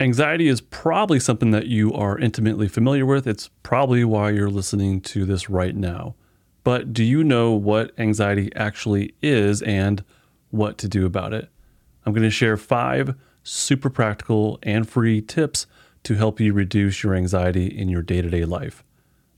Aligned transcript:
Anxiety 0.00 0.48
is 0.48 0.62
probably 0.62 1.20
something 1.20 1.50
that 1.50 1.66
you 1.66 1.92
are 1.92 2.18
intimately 2.18 2.68
familiar 2.68 3.04
with. 3.04 3.26
It's 3.26 3.50
probably 3.62 4.02
why 4.02 4.30
you're 4.30 4.48
listening 4.48 5.02
to 5.02 5.26
this 5.26 5.50
right 5.50 5.76
now. 5.76 6.14
But 6.64 6.94
do 6.94 7.04
you 7.04 7.22
know 7.22 7.52
what 7.52 7.92
anxiety 7.98 8.50
actually 8.56 9.14
is 9.20 9.60
and 9.60 10.02
what 10.50 10.78
to 10.78 10.88
do 10.88 11.04
about 11.04 11.34
it? 11.34 11.50
I'm 12.06 12.14
going 12.14 12.22
to 12.22 12.30
share 12.30 12.56
five 12.56 13.14
super 13.42 13.90
practical 13.90 14.58
and 14.62 14.88
free 14.88 15.20
tips 15.20 15.66
to 16.04 16.14
help 16.14 16.40
you 16.40 16.54
reduce 16.54 17.02
your 17.02 17.14
anxiety 17.14 17.66
in 17.66 17.90
your 17.90 18.00
day 18.00 18.22
to 18.22 18.30
day 18.30 18.46
life. 18.46 18.82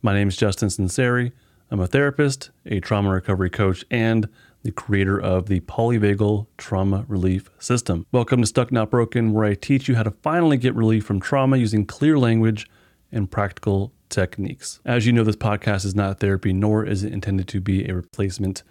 My 0.01 0.15
name 0.15 0.29
is 0.29 0.37
Justin 0.37 0.69
Sunseri. 0.69 1.33
I'm 1.73 1.81
a 1.81 1.89
therapist, 1.89 2.51
a 2.67 2.79
trauma 2.79 3.11
recovery 3.11 3.51
coach, 3.51 3.85
and 3.91 4.29
the 4.63 4.71
creator 4.71 5.21
of 5.21 5.47
the 5.47 5.61
polyvagal 5.61 6.47
trauma 6.57 7.05
relief 7.09 7.51
system. 7.59 8.07
Welcome 8.12 8.41
to 8.43 8.47
Stuck 8.47 8.71
Not 8.71 8.91
Broken, 8.91 9.33
where 9.33 9.45
I 9.45 9.55
teach 9.55 9.89
you 9.89 9.97
how 9.97 10.05
to 10.05 10.12
finally 10.23 10.57
get 10.57 10.75
relief 10.75 11.05
from 11.05 11.21
trauma 11.21 11.57
using 11.57 11.85
clear 11.85 12.19
language 12.19 12.69
and 13.11 13.30
practical 13.30 13.93
techniques. 14.09 14.80
As 14.84 15.06
you 15.06 15.12
know, 15.12 15.25
this 15.25 15.37
podcast 15.37 15.84
is 15.84 15.95
not 15.95 16.20
therapy, 16.20 16.53
nor 16.53 16.84
is 16.84 17.03
it 17.03 17.12
intended 17.12 17.48
to 17.48 17.61
be 17.61 17.89
a 17.89 17.95
replacement 17.95 18.62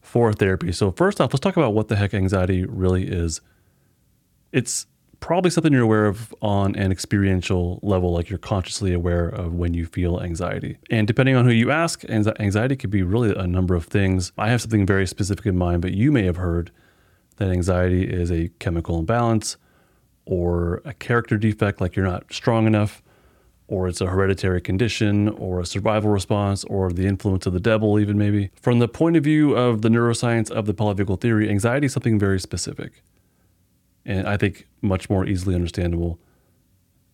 for 0.00 0.32
therapy. 0.32 0.72
So, 0.72 0.92
first 0.92 1.20
off, 1.20 1.32
let's 1.32 1.40
talk 1.40 1.56
about 1.56 1.74
what 1.74 1.88
the 1.88 1.96
heck 1.96 2.14
anxiety 2.14 2.64
really 2.64 3.08
is. 3.08 3.40
It's 4.52 4.86
probably 5.20 5.50
something 5.50 5.72
you're 5.72 5.82
aware 5.82 6.06
of 6.06 6.34
on 6.42 6.74
an 6.76 6.90
experiential 6.90 7.78
level, 7.82 8.12
like 8.12 8.28
you're 8.28 8.38
consciously 8.38 8.92
aware 8.92 9.28
of 9.28 9.54
when 9.54 9.74
you 9.74 9.86
feel 9.86 10.20
anxiety. 10.20 10.76
And 10.90 11.06
depending 11.06 11.36
on 11.36 11.44
who 11.44 11.52
you 11.52 11.70
ask, 11.70 12.04
anxiety 12.08 12.76
could 12.76 12.90
be 12.90 13.02
really 13.02 13.34
a 13.34 13.46
number 13.46 13.74
of 13.74 13.84
things. 13.84 14.32
I 14.36 14.48
have 14.48 14.60
something 14.60 14.86
very 14.86 15.06
specific 15.06 15.46
in 15.46 15.56
mind, 15.56 15.82
but 15.82 15.92
you 15.92 16.10
may 16.10 16.24
have 16.24 16.36
heard 16.36 16.72
that 17.36 17.50
anxiety 17.50 18.04
is 18.04 18.30
a 18.30 18.48
chemical 18.58 18.98
imbalance 18.98 19.56
or 20.26 20.82
a 20.84 20.94
character 20.94 21.36
defect, 21.36 21.80
like 21.80 21.96
you're 21.96 22.06
not 22.06 22.32
strong 22.32 22.66
enough, 22.66 23.02
or 23.66 23.88
it's 23.88 24.00
a 24.00 24.06
hereditary 24.06 24.60
condition, 24.60 25.28
or 25.28 25.60
a 25.60 25.66
survival 25.66 26.10
response, 26.10 26.64
or 26.64 26.90
the 26.92 27.06
influence 27.06 27.46
of 27.46 27.52
the 27.52 27.60
devil, 27.60 27.98
even 27.98 28.18
maybe. 28.18 28.50
From 28.60 28.80
the 28.80 28.88
point 28.88 29.16
of 29.16 29.24
view 29.24 29.54
of 29.56 29.82
the 29.82 29.88
neuroscience 29.88 30.50
of 30.50 30.66
the 30.66 30.74
polyvagal 30.74 31.20
theory, 31.20 31.48
anxiety 31.48 31.86
is 31.86 31.92
something 31.92 32.18
very 32.18 32.40
specific 32.40 33.02
and 34.04 34.26
I 34.28 34.36
think 34.36 34.66
much 34.80 35.10
more 35.10 35.26
easily 35.26 35.54
understandable. 35.54 36.18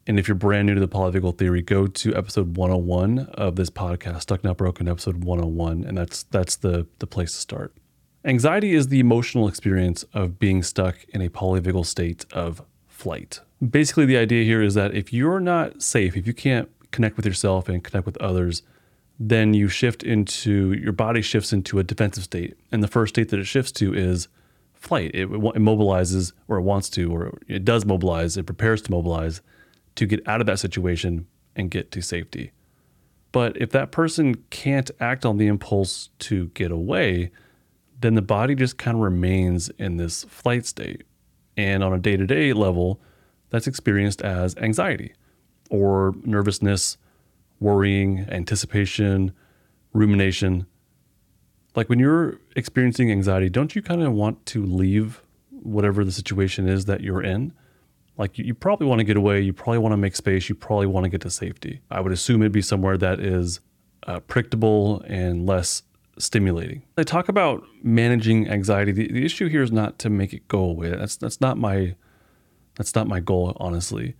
And 0.06 0.18
if 0.18 0.28
you're 0.28 0.36
brand 0.36 0.66
new 0.66 0.74
to 0.74 0.80
the 0.80 0.88
polyvagal 0.88 1.36
theory, 1.36 1.62
go 1.62 1.88
to 1.88 2.14
episode 2.14 2.56
101 2.56 3.30
of 3.34 3.56
this 3.56 3.70
podcast, 3.70 4.22
Stuck 4.22 4.44
Not 4.44 4.56
Broken, 4.56 4.88
episode 4.88 5.24
101, 5.24 5.84
and 5.84 5.98
that's 5.98 6.22
that's 6.24 6.56
the 6.56 6.86
the 6.98 7.06
place 7.06 7.32
to 7.32 7.38
start. 7.38 7.74
Anxiety 8.24 8.74
is 8.74 8.88
the 8.88 9.00
emotional 9.00 9.46
experience 9.46 10.04
of 10.12 10.38
being 10.38 10.62
stuck 10.62 11.04
in 11.10 11.22
a 11.22 11.28
polyvagal 11.28 11.86
state 11.86 12.24
of 12.32 12.62
flight. 12.88 13.40
Basically, 13.68 14.04
the 14.04 14.16
idea 14.16 14.44
here 14.44 14.62
is 14.62 14.74
that 14.74 14.94
if 14.94 15.12
you're 15.12 15.40
not 15.40 15.82
safe, 15.82 16.16
if 16.16 16.26
you 16.26 16.34
can't 16.34 16.68
connect 16.90 17.16
with 17.16 17.26
yourself 17.26 17.68
and 17.68 17.84
connect 17.84 18.06
with 18.06 18.16
others, 18.18 18.62
then 19.18 19.54
you 19.54 19.68
shift 19.68 20.02
into 20.02 20.72
your 20.72 20.92
body 20.92 21.22
shifts 21.22 21.52
into 21.52 21.78
a 21.78 21.84
defensive 21.84 22.24
state. 22.24 22.56
And 22.70 22.82
the 22.82 22.88
first 22.88 23.14
state 23.14 23.28
that 23.30 23.40
it 23.40 23.44
shifts 23.44 23.72
to 23.72 23.94
is 23.94 24.28
flight. 24.76 25.10
It, 25.14 25.24
it 25.24 25.30
mobilizes, 25.30 26.32
or 26.48 26.58
it 26.58 26.62
wants 26.62 26.88
to, 26.90 27.14
or 27.14 27.38
it 27.48 27.64
does 27.64 27.84
mobilize, 27.84 28.36
it 28.36 28.46
prepares 28.46 28.82
to 28.82 28.90
mobilize 28.90 29.40
to 29.96 30.06
get 30.06 30.26
out 30.28 30.40
of 30.40 30.46
that 30.46 30.58
situation 30.58 31.26
and 31.54 31.70
get 31.70 31.90
to 31.92 32.02
safety. 32.02 32.52
But 33.32 33.56
if 33.60 33.70
that 33.70 33.90
person 33.90 34.36
can't 34.50 34.90
act 35.00 35.26
on 35.26 35.36
the 35.36 35.46
impulse 35.46 36.10
to 36.20 36.48
get 36.48 36.70
away, 36.70 37.30
then 38.00 38.14
the 38.14 38.22
body 38.22 38.54
just 38.54 38.78
kind 38.78 38.96
of 38.96 39.02
remains 39.02 39.68
in 39.78 39.96
this 39.96 40.24
flight 40.24 40.66
state. 40.66 41.02
And 41.56 41.82
on 41.82 41.92
a 41.92 41.98
day 41.98 42.16
to 42.16 42.26
day 42.26 42.52
level, 42.52 43.00
that's 43.50 43.66
experienced 43.66 44.22
as 44.22 44.56
anxiety 44.56 45.14
or 45.70 46.14
nervousness, 46.24 46.98
worrying, 47.60 48.26
anticipation, 48.28 49.32
rumination. 49.92 50.66
Like 51.76 51.88
when 51.90 51.98
you're 51.98 52.40
experiencing 52.56 53.10
anxiety, 53.10 53.50
don't 53.50 53.76
you 53.76 53.82
kind 53.82 54.02
of 54.02 54.12
want 54.12 54.44
to 54.46 54.64
leave 54.64 55.22
whatever 55.50 56.04
the 56.04 56.12
situation 56.12 56.68
is 56.68 56.86
that 56.86 57.02
you're 57.02 57.22
in? 57.22 57.52
Like 58.16 58.38
you, 58.38 58.44
you 58.46 58.54
probably 58.54 58.86
want 58.86 59.00
to 59.00 59.04
get 59.04 59.16
away, 59.16 59.40
you 59.42 59.52
probably 59.52 59.78
want 59.78 59.92
to 59.92 59.98
make 59.98 60.16
space, 60.16 60.48
you 60.48 60.54
probably 60.54 60.86
want 60.86 61.04
to 61.04 61.10
get 61.10 61.20
to 61.20 61.30
safety. 61.30 61.82
I 61.90 62.00
would 62.00 62.12
assume 62.12 62.42
it'd 62.42 62.52
be 62.52 62.62
somewhere 62.62 62.96
that 62.96 63.20
is 63.20 63.60
uh, 64.06 64.20
predictable 64.20 65.02
and 65.02 65.46
less 65.46 65.82
stimulating. 66.18 66.82
I 66.96 67.02
talk 67.02 67.28
about 67.28 67.62
managing 67.82 68.48
anxiety. 68.48 68.92
The, 68.92 69.12
the 69.12 69.24
issue 69.24 69.48
here 69.48 69.62
is 69.62 69.70
not 69.70 69.98
to 69.98 70.08
make 70.08 70.32
it 70.32 70.48
go 70.48 70.60
away. 70.60 70.90
That's 70.90 71.16
that's 71.16 71.42
not 71.42 71.58
my 71.58 71.94
that's 72.76 72.94
not 72.94 73.06
my 73.06 73.20
goal, 73.20 73.54
honestly. 73.60 74.14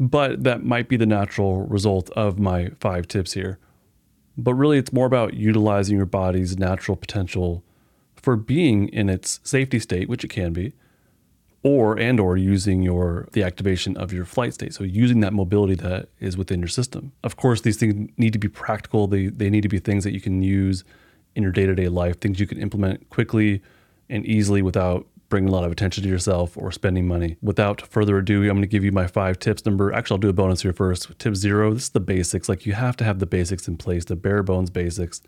But 0.00 0.44
that 0.44 0.62
might 0.62 0.88
be 0.88 0.96
the 0.96 1.06
natural 1.06 1.62
result 1.66 2.10
of 2.10 2.38
my 2.38 2.70
five 2.80 3.08
tips 3.08 3.32
here. 3.32 3.58
But 4.40 4.54
really, 4.54 4.78
it's 4.78 4.92
more 4.92 5.06
about 5.06 5.34
utilizing 5.34 5.96
your 5.96 6.06
body's 6.06 6.56
natural 6.56 6.96
potential 6.96 7.64
for 8.14 8.36
being 8.36 8.88
in 8.88 9.08
its 9.08 9.40
safety 9.42 9.80
state, 9.80 10.08
which 10.08 10.22
it 10.22 10.28
can 10.28 10.52
be, 10.52 10.74
or 11.64 11.98
and 11.98 12.20
or 12.20 12.36
using 12.36 12.82
your 12.82 13.28
the 13.32 13.42
activation 13.42 13.96
of 13.96 14.12
your 14.12 14.24
flight 14.24 14.54
state. 14.54 14.72
So 14.74 14.84
using 14.84 15.20
that 15.20 15.32
mobility 15.32 15.74
that 15.74 16.08
is 16.20 16.36
within 16.36 16.60
your 16.60 16.68
system. 16.68 17.10
Of 17.24 17.36
course, 17.36 17.62
these 17.62 17.78
things 17.78 18.10
need 18.16 18.32
to 18.32 18.38
be 18.38 18.48
practical. 18.48 19.08
They 19.08 19.26
they 19.26 19.50
need 19.50 19.62
to 19.62 19.68
be 19.68 19.80
things 19.80 20.04
that 20.04 20.12
you 20.12 20.20
can 20.20 20.40
use 20.42 20.84
in 21.34 21.42
your 21.42 21.52
day-to-day 21.52 21.88
life, 21.88 22.20
things 22.20 22.38
you 22.38 22.46
can 22.46 22.58
implement 22.60 23.10
quickly 23.10 23.60
and 24.08 24.24
easily 24.24 24.62
without 24.62 25.06
bringing 25.28 25.48
a 25.48 25.52
lot 25.52 25.64
of 25.64 25.72
attention 25.72 26.02
to 26.02 26.08
yourself 26.08 26.56
or 26.56 26.72
spending 26.72 27.06
money. 27.06 27.36
Without 27.42 27.82
further 27.82 28.18
ado, 28.18 28.42
I'm 28.42 28.48
going 28.48 28.62
to 28.62 28.66
give 28.66 28.84
you 28.84 28.92
my 28.92 29.06
five 29.06 29.38
tips. 29.38 29.64
Number, 29.66 29.92
actually, 29.92 30.14
I'll 30.14 30.20
do 30.20 30.28
a 30.28 30.32
bonus 30.32 30.62
here 30.62 30.72
first. 30.72 31.18
Tip 31.18 31.36
zero 31.36 31.74
this 31.74 31.84
is 31.84 31.88
the 31.90 32.00
basics. 32.00 32.48
Like 32.48 32.66
you 32.66 32.72
have 32.72 32.96
to 32.96 33.04
have 33.04 33.18
the 33.18 33.26
basics 33.26 33.68
in 33.68 33.76
place, 33.76 34.04
the 34.04 34.16
bare 34.16 34.42
bones 34.42 34.70
basics. 34.70 35.20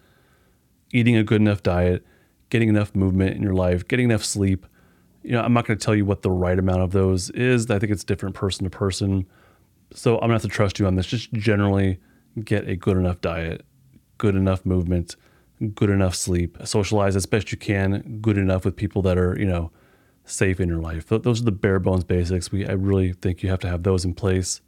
Eating 0.93 1.17
a 1.17 1.23
good 1.23 1.41
enough 1.41 1.63
diet, 1.63 2.05
getting 2.49 2.69
enough 2.69 2.95
movement 2.95 3.37
in 3.37 3.43
your 3.43 3.55
life, 3.55 3.87
getting 3.87 4.07
enough 4.07 4.25
sleep. 4.25 4.67
You 5.23 5.33
know, 5.33 5.43
I'm 5.43 5.53
not 5.53 5.67
going 5.67 5.79
to 5.79 5.85
tell 5.85 5.95
you 5.95 6.05
what 6.05 6.23
the 6.23 6.31
right 6.31 6.59
amount 6.59 6.81
of 6.81 6.93
those 6.93 7.31
is. 7.31 7.71
I 7.71 7.79
think 7.79 7.93
it's 7.93 8.05
different 8.05 8.35
person 8.35 8.65
to 8.65 8.71
person. 8.71 9.27
So 9.93 10.15
I'm 10.15 10.29
going 10.29 10.31
to 10.31 10.35
have 10.35 10.43
to 10.43 10.49
trust 10.49 10.79
you 10.79 10.87
on 10.87 10.97
this. 10.97 11.07
Just 11.07 11.33
generally 11.33 12.01
get 12.43 12.69
a 12.69 12.75
good 12.75 12.97
enough 12.97 13.21
diet, 13.21 13.65
good 14.19 14.35
enough 14.35 14.65
movement, 14.65 15.17
good 15.75 15.91
enough 15.91 16.15
sleep, 16.15 16.57
socialize 16.65 17.17
as 17.17 17.27
best 17.27 17.53
you 17.53 17.59
can, 17.59 18.19
good 18.23 18.39
enough 18.39 18.65
with 18.65 18.77
people 18.77 19.03
that 19.03 19.19
are, 19.19 19.37
you 19.39 19.47
know, 19.47 19.71
safe 20.31 20.61
in 20.61 20.69
your 20.69 20.81
life. 20.81 21.07
Those 21.09 21.41
are 21.41 21.45
the 21.45 21.53
bare 21.53 21.79
bones 21.79 22.05
basics. 22.05 22.51
We 22.51 22.67
I 22.67 22.73
really 22.73 23.13
think 23.13 23.43
you 23.43 23.51
have 23.51 23.61
to 23.61 23.69
have 23.69 23.83
those 23.83 24.05
in 24.05 24.15
place 24.15 24.61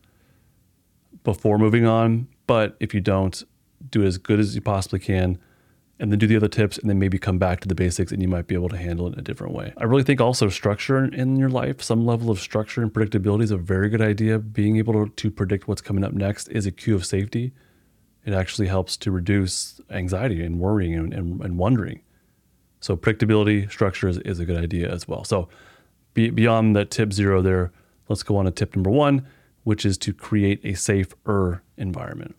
before 1.24 1.58
moving 1.58 1.86
on. 1.86 2.28
But 2.46 2.76
if 2.80 2.94
you 2.94 3.00
don't, 3.00 3.42
do 3.90 4.02
it 4.02 4.06
as 4.06 4.18
good 4.18 4.40
as 4.40 4.54
you 4.54 4.60
possibly 4.60 4.98
can 4.98 5.38
and 5.98 6.10
then 6.10 6.18
do 6.18 6.26
the 6.26 6.36
other 6.36 6.48
tips 6.48 6.78
and 6.78 6.90
then 6.90 6.98
maybe 6.98 7.18
come 7.18 7.38
back 7.38 7.60
to 7.60 7.68
the 7.68 7.74
basics 7.74 8.10
and 8.10 8.20
you 8.20 8.28
might 8.28 8.48
be 8.48 8.54
able 8.54 8.68
to 8.68 8.76
handle 8.76 9.06
it 9.06 9.12
in 9.12 9.18
a 9.20 9.22
different 9.22 9.54
way. 9.54 9.72
I 9.76 9.84
really 9.84 10.02
think 10.02 10.20
also 10.20 10.48
structure 10.48 11.04
in 11.04 11.36
your 11.36 11.48
life, 11.48 11.80
some 11.80 12.04
level 12.04 12.30
of 12.30 12.40
structure 12.40 12.82
and 12.82 12.92
predictability 12.92 13.44
is 13.44 13.50
a 13.52 13.56
very 13.56 13.88
good 13.88 14.02
idea. 14.02 14.38
Being 14.38 14.78
able 14.78 15.08
to, 15.08 15.30
predict 15.30 15.68
what's 15.68 15.80
coming 15.80 16.02
up 16.02 16.12
next 16.12 16.48
is 16.48 16.66
a 16.66 16.72
cue 16.72 16.94
of 16.94 17.06
safety. 17.06 17.52
It 18.24 18.34
actually 18.34 18.68
helps 18.68 18.96
to 18.98 19.10
reduce 19.10 19.80
anxiety 19.90 20.44
and 20.44 20.58
worrying 20.58 20.94
and, 20.94 21.14
and, 21.14 21.40
and 21.40 21.56
wondering. 21.56 22.00
So 22.82 22.96
predictability, 22.96 23.70
structure 23.70 24.08
is, 24.08 24.18
is 24.18 24.40
a 24.40 24.44
good 24.44 24.62
idea 24.62 24.90
as 24.92 25.06
well. 25.06 25.22
So 25.24 25.48
be, 26.14 26.30
beyond 26.30 26.74
that 26.76 26.90
tip 26.90 27.12
zero 27.12 27.40
there, 27.40 27.72
let's 28.08 28.24
go 28.24 28.36
on 28.36 28.44
to 28.44 28.50
tip 28.50 28.74
number 28.74 28.90
one, 28.90 29.24
which 29.62 29.86
is 29.86 29.96
to 29.98 30.12
create 30.12 30.60
a 30.64 30.74
safer 30.74 31.62
environment. 31.76 32.34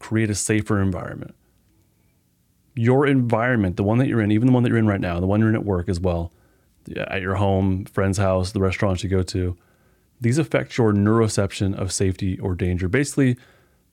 Create 0.00 0.28
a 0.28 0.34
safer 0.34 0.82
environment. 0.82 1.36
Your 2.74 3.06
environment, 3.06 3.76
the 3.76 3.84
one 3.84 3.98
that 3.98 4.08
you're 4.08 4.20
in, 4.20 4.32
even 4.32 4.48
the 4.48 4.52
one 4.52 4.64
that 4.64 4.70
you're 4.70 4.78
in 4.78 4.88
right 4.88 5.00
now, 5.00 5.20
the 5.20 5.26
one 5.26 5.38
you're 5.38 5.48
in 5.48 5.54
at 5.54 5.64
work 5.64 5.88
as 5.88 6.00
well, 6.00 6.32
at 6.96 7.22
your 7.22 7.36
home, 7.36 7.84
friend's 7.84 8.18
house, 8.18 8.50
the 8.50 8.60
restaurants 8.60 9.04
you 9.04 9.08
go 9.08 9.22
to, 9.22 9.56
these 10.20 10.36
affect 10.36 10.76
your 10.76 10.92
neuroception 10.92 11.74
of 11.78 11.92
safety 11.92 12.40
or 12.40 12.56
danger. 12.56 12.88
Basically, 12.88 13.36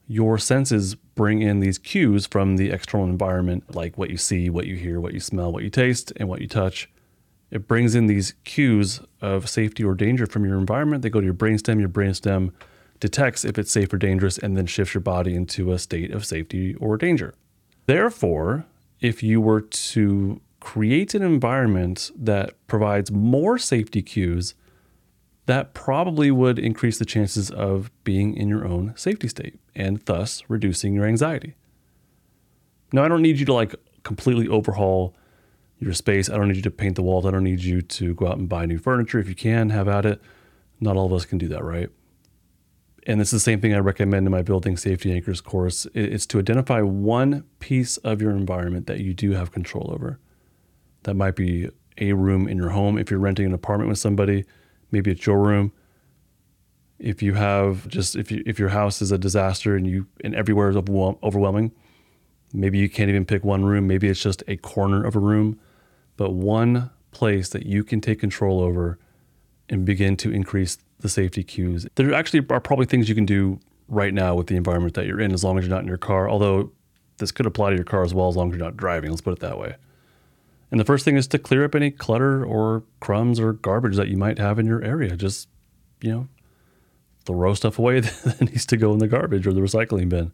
your 0.08 0.40
senses 0.40 0.96
bring 1.16 1.42
in 1.42 1.60
these 1.60 1.78
cues 1.78 2.26
from 2.26 2.58
the 2.58 2.72
external 2.72 3.06
environment, 3.06 3.76
like 3.76 3.98
what 3.98 4.10
you 4.10 4.18
see, 4.18 4.50
what 4.50 4.66
you 4.66 4.76
hear, 4.76 5.00
what 5.00 5.14
you 5.14 5.20
smell, 5.20 5.52
what 5.52 5.64
you 5.64 5.70
taste, 5.70 6.12
and 6.18 6.28
what 6.28 6.42
you 6.42 6.48
touch. 6.48 6.90
It 7.52 7.68
brings 7.68 7.94
in 7.94 8.08
these 8.08 8.34
cues 8.46 9.00
of 9.22 9.48
safety 9.48 9.84
or 9.84 9.94
danger 9.94 10.26
from 10.26 10.44
your 10.44 10.58
environment. 10.58 11.04
They 11.04 11.10
go 11.10 11.20
to 11.20 11.26
your 11.26 11.36
brainstem. 11.36 11.80
Your 11.80 11.90
brainstem 11.90 12.52
detects 13.00 13.46
if 13.46 13.60
it's 13.60 13.72
safe 13.72 13.94
or 13.94 13.98
dangerous 13.98 14.38
and 14.38 14.58
then 14.58 14.66
shifts 14.66 14.94
your 14.94 15.02
body 15.02 15.36
into 15.36 15.72
a 15.72 15.78
state 15.78 16.12
of 16.12 16.26
safety 16.26 16.74
or 16.76 16.98
danger. 16.98 17.36
Therefore, 17.86 18.66
if 19.02 19.22
you 19.22 19.40
were 19.40 19.62
to 19.62 20.42
create 20.62 21.14
an 21.14 21.22
environment 21.22 22.10
that 22.16 22.56
provides 22.68 23.12
more 23.12 23.58
safety 23.58 24.02
cues, 24.02 24.56
that 25.46 25.74
probably 25.74 26.32
would 26.32 26.58
increase 26.58 26.98
the 26.98 27.06
chances 27.06 27.52
of 27.52 27.92
being 28.04 28.36
in 28.36 28.48
your 28.48 28.66
own 28.66 28.94
safety 28.96 29.28
state 29.28 29.60
and 29.76 30.00
thus 30.06 30.44
reducing 30.48 30.94
your 30.94 31.06
anxiety. 31.06 31.56
Now, 32.92 33.04
I 33.04 33.08
don't 33.08 33.22
need 33.22 33.40
you 33.40 33.46
to 33.48 33.54
like 33.54 33.76
completely 34.04 34.48
overhaul 34.48 35.16
your 35.80 35.94
space. 35.94 36.30
I 36.30 36.38
don't 36.38 36.48
need 36.48 36.56
you 36.56 36.62
to 36.64 36.72
paint 36.72 36.96
the 36.96 37.02
walls. 37.02 37.26
I 37.26 37.32
don't 37.32 37.44
need 37.44 37.64
you 37.64 37.82
to 37.82 38.14
go 38.14 38.28
out 38.28 38.38
and 38.38 38.48
buy 38.48 38.66
new 38.66 38.78
furniture. 38.78 39.20
If 39.20 39.28
you 39.28 39.36
can, 39.36 39.70
have 39.72 39.88
at 39.88 40.06
it. 40.06 40.22
Not 40.80 40.96
all 40.96 41.08
of 41.08 41.14
us 41.14 41.26
can 41.26 41.38
do 41.38 41.48
that, 41.50 41.64
right? 41.64 41.90
And 43.06 43.20
it's 43.20 43.32
the 43.32 43.40
same 43.40 43.60
thing 43.60 43.74
I 43.74 43.80
recommend 43.80 44.26
in 44.26 44.32
my 44.32 44.42
Building 44.42 44.78
Safety 44.78 45.12
Anchors 45.12 45.42
course. 45.42 45.86
It's 45.94 46.26
to 46.28 46.40
identify 46.40 46.82
one 46.82 47.44
piece 47.60 47.98
of 47.98 48.22
your 48.22 48.32
environment 48.32 48.88
that 48.88 49.02
you 49.02 49.14
do 49.14 49.32
have 49.32 49.52
control 49.52 49.92
over. 49.94 50.20
That 51.04 51.16
might 51.16 51.36
be 51.36 51.70
a 51.98 52.14
room 52.14 52.48
in 52.48 52.58
your 52.58 52.70
home. 52.70 52.98
If 52.98 53.12
you're 53.12 53.20
renting 53.20 53.46
an 53.46 53.54
apartment 53.54 53.90
with 53.90 54.00
somebody, 54.00 54.46
maybe 54.94 55.12
it's 55.12 55.26
your 55.26 55.40
room. 55.40 55.74
If 57.00 57.22
you 57.22 57.34
have 57.34 57.86
just 57.90 58.16
if 58.16 58.32
you 58.32 58.42
if 58.46 58.58
your 58.60 58.70
house 58.70 59.02
is 59.02 59.12
a 59.12 59.18
disaster 59.18 59.76
and 59.76 59.86
you 59.86 60.08
and 60.24 60.34
everywhere 60.34 60.70
is 60.70 60.78
overwhelming, 60.78 61.74
maybe 62.54 62.78
you 62.78 62.88
can't 62.88 63.10
even 63.10 63.26
pick 63.26 63.44
one 63.44 63.66
room. 63.66 63.88
Maybe 63.88 64.08
it's 64.08 64.22
just 64.22 64.42
a 64.48 64.56
corner 64.56 65.04
of 65.04 65.18
a 65.18 65.20
room, 65.20 65.60
but 66.16 66.32
one 66.32 66.92
place 67.12 67.50
that 67.50 67.66
you 67.66 67.84
can 67.84 68.00
take 68.00 68.20
control 68.20 68.62
over 68.62 68.98
and 69.68 69.84
begin 69.84 70.16
to 70.18 70.32
increase 70.32 70.78
the 71.00 71.10
safety 71.10 71.44
cues. 71.44 71.86
There 71.96 72.14
actually 72.14 72.46
are 72.50 72.62
probably 72.62 72.86
things 72.86 73.10
you 73.10 73.16
can 73.16 73.26
do 73.26 73.60
right 73.90 74.14
now 74.14 74.36
with 74.36 74.48
the 74.48 74.56
environment 74.56 74.94
that 74.94 75.06
you're 75.06 75.20
in, 75.20 75.34
as 75.34 75.44
long 75.44 75.58
as 75.58 75.66
you're 75.66 75.76
not 75.76 75.82
in 75.82 75.88
your 75.88 75.98
car. 75.98 76.30
Although 76.30 76.72
this 77.18 77.32
could 77.32 77.46
apply 77.46 77.72
to 77.72 77.76
your 77.76 77.84
car 77.84 78.04
as 78.04 78.14
well, 78.14 78.30
as 78.30 78.36
long 78.36 78.50
as 78.50 78.58
you're 78.58 78.66
not 78.66 78.78
driving. 78.78 79.10
Let's 79.10 79.22
put 79.22 79.34
it 79.34 79.40
that 79.40 79.60
way. 79.60 79.76
And 80.74 80.80
the 80.80 80.86
first 80.86 81.06
thing 81.06 81.18
is 81.18 81.28
to 81.28 81.38
clear 81.38 81.64
up 81.64 81.76
any 81.76 81.92
clutter 81.92 82.44
or 82.44 82.82
crumbs 83.00 83.40
or 83.40 83.54
garbage 83.54 83.96
that 83.96 84.08
you 84.08 84.18
might 84.18 84.40
have 84.40 84.58
in 84.58 84.66
your 84.66 84.84
area. 84.84 85.16
Just, 85.16 85.48
you 86.02 86.12
know, 86.12 86.28
throw 87.26 87.54
stuff 87.54 87.78
away 87.78 88.00
that 88.00 88.42
needs 88.42 88.66
to 88.66 88.76
go 88.76 88.92
in 88.92 88.98
the 88.98 89.08
garbage 89.08 89.46
or 89.46 89.54
the 89.54 89.62
recycling 89.62 90.10
bin. 90.10 90.34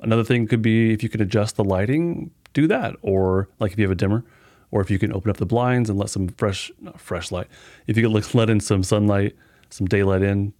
Another 0.00 0.24
thing 0.24 0.48
could 0.48 0.62
be 0.62 0.92
if 0.92 1.04
you 1.04 1.08
can 1.08 1.22
adjust 1.22 1.54
the 1.54 1.62
lighting, 1.62 2.32
do 2.54 2.66
that. 2.66 2.96
Or 3.02 3.48
like 3.60 3.70
if 3.70 3.78
you 3.78 3.84
have 3.84 3.92
a 3.92 3.94
dimmer, 3.94 4.24
or 4.72 4.80
if 4.80 4.90
you 4.90 4.98
can 4.98 5.12
open 5.12 5.30
up 5.30 5.36
the 5.36 5.46
blinds 5.46 5.88
and 5.88 5.96
let 5.96 6.10
some 6.10 6.30
fresh, 6.30 6.72
fresh 6.96 7.30
light. 7.30 7.46
If 7.86 7.96
you 7.96 8.02
can 8.02 8.20
let 8.34 8.50
in 8.50 8.58
some 8.58 8.82
sunlight, 8.82 9.36
some 9.68 9.86
daylight 9.86 10.22
in, 10.22 10.54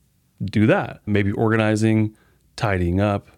do 0.44 0.68
that. 0.68 1.00
Maybe 1.06 1.32
organizing, 1.32 2.16
tidying 2.54 3.00
up. 3.00 3.30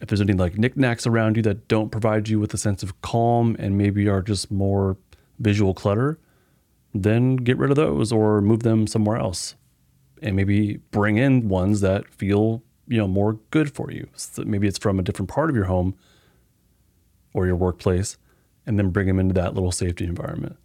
If 0.00 0.08
there's 0.08 0.20
any 0.20 0.32
like 0.32 0.56
knickknacks 0.56 1.06
around 1.06 1.36
you 1.36 1.42
that 1.42 1.68
don't 1.68 1.90
provide 1.90 2.28
you 2.28 2.38
with 2.38 2.54
a 2.54 2.58
sense 2.58 2.82
of 2.82 3.00
calm 3.02 3.56
and 3.58 3.76
maybe 3.76 4.08
are 4.08 4.22
just 4.22 4.50
more 4.50 4.96
visual 5.38 5.74
clutter, 5.74 6.18
then 6.94 7.36
get 7.36 7.58
rid 7.58 7.70
of 7.70 7.76
those 7.76 8.12
or 8.12 8.40
move 8.40 8.62
them 8.62 8.86
somewhere 8.86 9.16
else. 9.16 9.54
And 10.22 10.34
maybe 10.34 10.78
bring 10.90 11.16
in 11.16 11.48
ones 11.48 11.80
that 11.80 12.08
feel, 12.08 12.62
you 12.86 12.98
know, 12.98 13.06
more 13.06 13.34
good 13.50 13.72
for 13.72 13.90
you. 13.90 14.08
So 14.14 14.42
maybe 14.44 14.66
it's 14.66 14.78
from 14.78 14.98
a 14.98 15.02
different 15.02 15.28
part 15.28 15.50
of 15.50 15.56
your 15.56 15.66
home 15.66 15.96
or 17.34 17.46
your 17.46 17.56
workplace 17.56 18.16
and 18.66 18.78
then 18.78 18.90
bring 18.90 19.06
them 19.06 19.18
into 19.18 19.34
that 19.34 19.54
little 19.54 19.72
safety 19.72 20.04
environment. 20.04 20.56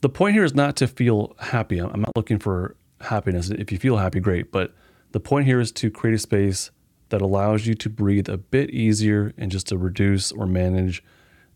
The 0.00 0.08
point 0.08 0.34
here 0.34 0.44
is 0.44 0.54
not 0.54 0.76
to 0.76 0.86
feel 0.86 1.34
happy. 1.38 1.78
I'm 1.78 2.00
not 2.00 2.16
looking 2.16 2.38
for 2.38 2.76
happiness. 3.00 3.50
If 3.50 3.72
you 3.72 3.78
feel 3.78 3.96
happy, 3.96 4.20
great. 4.20 4.52
But 4.52 4.74
the 5.12 5.20
point 5.20 5.46
here 5.46 5.60
is 5.60 5.72
to 5.72 5.90
create 5.90 6.14
a 6.14 6.18
space 6.18 6.70
that 7.10 7.22
allows 7.22 7.66
you 7.66 7.74
to 7.74 7.88
breathe 7.88 8.28
a 8.28 8.36
bit 8.36 8.70
easier 8.70 9.32
and 9.36 9.50
just 9.50 9.66
to 9.68 9.78
reduce 9.78 10.32
or 10.32 10.46
manage 10.46 11.02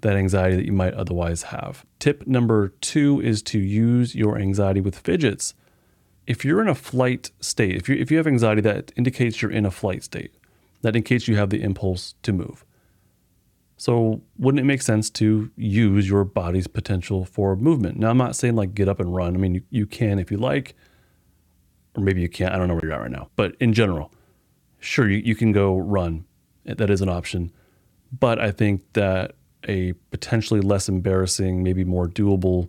that 0.00 0.16
anxiety 0.16 0.56
that 0.56 0.66
you 0.66 0.72
might 0.72 0.94
otherwise 0.94 1.44
have. 1.44 1.84
Tip 1.98 2.26
number 2.26 2.68
two 2.80 3.20
is 3.20 3.42
to 3.42 3.58
use 3.58 4.14
your 4.14 4.38
anxiety 4.38 4.80
with 4.80 4.98
fidgets. 4.98 5.54
If 6.26 6.44
you're 6.44 6.60
in 6.60 6.68
a 6.68 6.74
flight 6.74 7.30
state, 7.40 7.76
if 7.76 7.88
you 7.88 7.96
if 7.96 8.10
you 8.10 8.16
have 8.16 8.26
anxiety 8.26 8.60
that 8.62 8.92
indicates 8.96 9.42
you're 9.42 9.50
in 9.50 9.66
a 9.66 9.70
flight 9.70 10.02
state, 10.02 10.34
that 10.82 10.96
indicates 10.96 11.28
you 11.28 11.36
have 11.36 11.50
the 11.50 11.62
impulse 11.62 12.14
to 12.22 12.32
move. 12.32 12.64
So, 13.76 14.22
wouldn't 14.38 14.60
it 14.60 14.64
make 14.64 14.82
sense 14.82 15.10
to 15.10 15.50
use 15.56 16.08
your 16.08 16.22
body's 16.24 16.68
potential 16.68 17.24
for 17.24 17.56
movement? 17.56 17.98
Now, 17.98 18.10
I'm 18.10 18.16
not 18.16 18.36
saying 18.36 18.54
like 18.54 18.74
get 18.74 18.88
up 18.88 19.00
and 19.00 19.12
run. 19.12 19.34
I 19.34 19.38
mean, 19.38 19.56
you, 19.56 19.62
you 19.70 19.86
can 19.86 20.20
if 20.20 20.30
you 20.30 20.36
like, 20.36 20.76
or 21.96 22.02
maybe 22.02 22.20
you 22.20 22.28
can't. 22.28 22.54
I 22.54 22.58
don't 22.58 22.68
know 22.68 22.74
where 22.74 22.84
you're 22.84 22.92
at 22.92 23.00
right 23.00 23.10
now. 23.10 23.30
But 23.34 23.56
in 23.58 23.72
general, 23.72 24.12
sure, 24.82 25.08
you, 25.08 25.18
you 25.18 25.34
can 25.34 25.52
go 25.52 25.76
run. 25.76 26.24
That 26.64 26.90
is 26.90 27.00
an 27.00 27.08
option. 27.08 27.52
But 28.18 28.38
I 28.38 28.50
think 28.50 28.82
that 28.92 29.34
a 29.68 29.92
potentially 30.10 30.60
less 30.60 30.88
embarrassing, 30.88 31.62
maybe 31.62 31.84
more 31.84 32.08
doable 32.08 32.68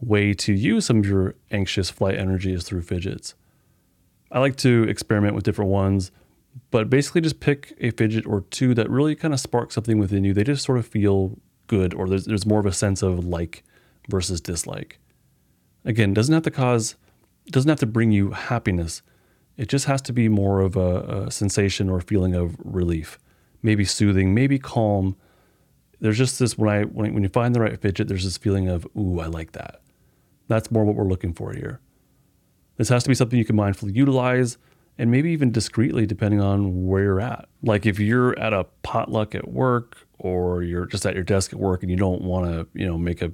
way 0.00 0.32
to 0.32 0.52
use 0.52 0.86
some 0.86 1.00
of 1.00 1.06
your 1.06 1.34
anxious 1.50 1.90
flight 1.90 2.16
energy 2.16 2.52
is 2.52 2.64
through 2.64 2.82
fidgets. 2.82 3.34
I 4.30 4.38
like 4.38 4.56
to 4.56 4.84
experiment 4.84 5.34
with 5.34 5.44
different 5.44 5.70
ones 5.70 6.12
but 6.70 6.90
basically 6.90 7.20
just 7.20 7.40
pick 7.40 7.74
a 7.80 7.90
fidget 7.90 8.26
or 8.26 8.42
two 8.42 8.74
that 8.74 8.90
really 8.90 9.14
kind 9.14 9.34
of 9.34 9.40
spark 9.40 9.72
something 9.72 9.98
within 9.98 10.24
you. 10.24 10.34
They 10.34 10.44
just 10.44 10.64
sort 10.64 10.78
of 10.78 10.86
feel 10.86 11.38
good, 11.66 11.94
or 11.94 12.08
there's, 12.08 12.24
there's 12.24 12.46
more 12.46 12.60
of 12.60 12.66
a 12.66 12.72
sense 12.72 13.02
of 13.02 13.26
like 13.26 13.62
versus 14.08 14.40
dislike. 14.40 14.98
Again, 15.84 16.14
doesn't 16.14 16.32
have 16.32 16.42
to 16.44 16.50
cause, 16.50 16.96
doesn't 17.50 17.68
have 17.68 17.80
to 17.80 17.86
bring 17.86 18.12
you 18.12 18.32
happiness. 18.32 19.02
It 19.58 19.68
just 19.68 19.86
has 19.86 20.00
to 20.02 20.12
be 20.12 20.28
more 20.28 20.60
of 20.60 20.76
a, 20.76 21.26
a 21.26 21.30
sensation 21.30 21.90
or 21.90 22.00
feeling 22.00 22.34
of 22.34 22.56
relief, 22.60 23.18
maybe 23.60 23.84
soothing, 23.84 24.32
maybe 24.32 24.58
calm. 24.58 25.16
There's 26.00 26.16
just 26.16 26.38
this 26.38 26.56
when 26.56 26.70
I 26.70 26.84
when, 26.84 27.12
when 27.12 27.24
you 27.24 27.28
find 27.28 27.54
the 27.54 27.60
right 27.60 27.78
fidget, 27.78 28.06
there's 28.06 28.24
this 28.24 28.38
feeling 28.38 28.68
of 28.68 28.86
ooh, 28.96 29.18
I 29.18 29.26
like 29.26 29.52
that. 29.52 29.82
That's 30.46 30.70
more 30.70 30.84
what 30.84 30.94
we're 30.94 31.08
looking 31.08 31.34
for 31.34 31.52
here. 31.52 31.80
This 32.76 32.88
has 32.88 33.02
to 33.02 33.08
be 33.08 33.16
something 33.16 33.36
you 33.36 33.44
can 33.44 33.56
mindfully 33.56 33.94
utilize 33.94 34.56
and 34.96 35.10
maybe 35.10 35.32
even 35.32 35.50
discreetly 35.50 36.06
depending 36.06 36.40
on 36.40 36.86
where 36.86 37.02
you're 37.02 37.20
at. 37.20 37.48
Like 37.62 37.84
if 37.84 37.98
you're 37.98 38.38
at 38.38 38.52
a 38.52 38.64
potluck 38.82 39.34
at 39.34 39.48
work 39.48 40.06
or 40.18 40.62
you're 40.62 40.86
just 40.86 41.04
at 41.04 41.14
your 41.14 41.24
desk 41.24 41.52
at 41.52 41.58
work 41.58 41.82
and 41.82 41.90
you 41.90 41.96
don't 41.96 42.22
want 42.22 42.46
to, 42.46 42.66
you 42.74 42.86
know, 42.86 42.96
make 42.96 43.22
a 43.22 43.32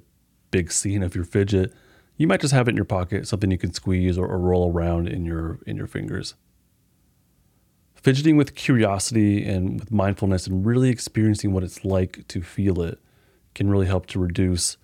big 0.50 0.72
scene 0.72 1.02
of 1.02 1.14
your 1.14 1.24
fidget, 1.24 1.74
you 2.16 2.26
might 2.26 2.40
just 2.40 2.54
have 2.54 2.68
it 2.68 2.72
in 2.72 2.76
your 2.76 2.84
pocket, 2.84 3.26
something 3.26 3.50
you 3.50 3.58
can 3.58 3.72
squeeze 3.72 4.16
or, 4.16 4.26
or 4.26 4.38
roll 4.38 4.70
around 4.70 5.08
in 5.08 5.24
your 5.24 5.58
in 5.66 5.76
your 5.76 5.86
fingers. 5.86 6.34
Fidgeting 7.94 8.36
with 8.36 8.54
curiosity 8.54 9.44
and 9.44 9.80
with 9.80 9.90
mindfulness 9.90 10.46
and 10.46 10.66
really 10.66 10.90
experiencing 10.90 11.52
what 11.52 11.62
it's 11.62 11.84
like 11.84 12.26
to 12.28 12.42
feel 12.42 12.82
it 12.82 12.98
can 13.54 13.70
really 13.70 13.86
help 13.86 14.06
to 14.06 14.18
reduce 14.18 14.76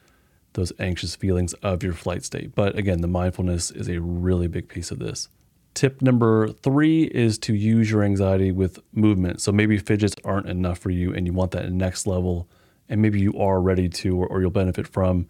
those 0.55 0.73
anxious 0.79 1.15
feelings 1.15 1.53
of 1.55 1.82
your 1.82 1.93
flight 1.93 2.25
state. 2.25 2.55
But 2.55 2.77
again, 2.77 3.03
the 3.03 3.09
mindfulness 3.09 3.71
is 3.71 3.88
a 3.88 4.00
really 4.00 4.49
big 4.49 4.69
piece 4.69 4.91
of 4.91 4.99
this. 4.99 5.29
Tip 5.75 6.03
number 6.03 6.49
three 6.49 7.05
is 7.05 7.38
to 7.41 7.55
use 7.55 7.91
your 7.91 8.03
anxiety 8.03 8.50
with 8.50 8.81
movement. 8.93 9.41
So 9.41 9.53
maybe 9.53 9.79
fidgets 9.79 10.17
aren't 10.25 10.49
enough 10.49 10.79
for 10.79 10.91
you 10.91 11.15
and 11.15 11.27
you 11.27 11.32
want 11.32 11.53
that 11.53 11.71
next 11.71 12.06
level, 12.06 12.49
and 12.88 13.00
maybe 13.00 13.21
you 13.21 13.38
are 13.38 13.61
ready 13.61 13.88
to, 13.88 14.17
or, 14.17 14.27
or 14.27 14.41
you'll 14.41 14.50
benefit 14.50 14.88
from 14.88 15.29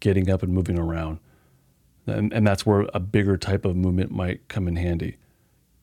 getting 0.00 0.28
up 0.28 0.42
and 0.42 0.52
moving 0.52 0.78
around. 0.78 1.20
And, 2.06 2.32
and 2.32 2.46
that's 2.46 2.64
where 2.64 2.86
a 2.94 3.00
bigger 3.00 3.36
type 3.36 3.64
of 3.64 3.76
movement 3.76 4.10
might 4.10 4.48
come 4.48 4.68
in 4.68 4.76
handy. 4.76 5.16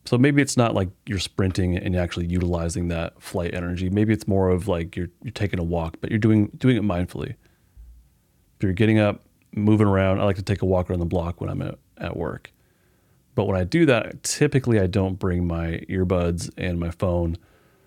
So 0.06 0.18
maybe 0.18 0.42
it's 0.42 0.58
not 0.58 0.74
like 0.74 0.90
you're 1.06 1.20
sprinting 1.20 1.78
and 1.78 1.94
you're 1.94 2.04
actually 2.04 2.28
utilizing 2.28 2.90
that 2.90 3.22
flight 3.22 3.54
energy. 3.54 3.90
Maybe 3.90 4.14
it's 4.14 4.28
more 4.28 4.50
of 4.50 4.68
like 4.68 4.96
you're 4.96 5.10
you're 5.22 5.32
taking 5.32 5.60
a 5.60 5.64
walk, 5.64 5.98
but 6.02 6.10
you're 6.10 6.20
doing 6.20 6.52
doing 6.58 6.76
it 6.76 6.84
mindfully. 6.84 7.32
If 7.32 8.64
you're 8.64 8.74
getting 8.74 9.00
up, 9.00 9.24
moving 9.56 9.88
around, 9.88 10.20
I 10.20 10.26
like 10.26 10.36
to 10.38 10.42
take 10.42 10.62
a 10.62 10.66
walk 10.66 10.90
around 10.90 11.00
the 11.00 11.06
block 11.06 11.40
when 11.40 11.50
I'm 11.50 11.62
at, 11.62 11.76
at 11.98 12.18
work. 12.18 12.52
But 13.36 13.46
when 13.46 13.60
I 13.60 13.64
do 13.64 13.86
that, 13.86 14.24
typically 14.24 14.80
I 14.80 14.88
don't 14.88 15.18
bring 15.18 15.48
my 15.48 15.82
earbuds 15.90 16.52
and 16.58 16.80
my 16.80 16.92
phone. 16.92 17.38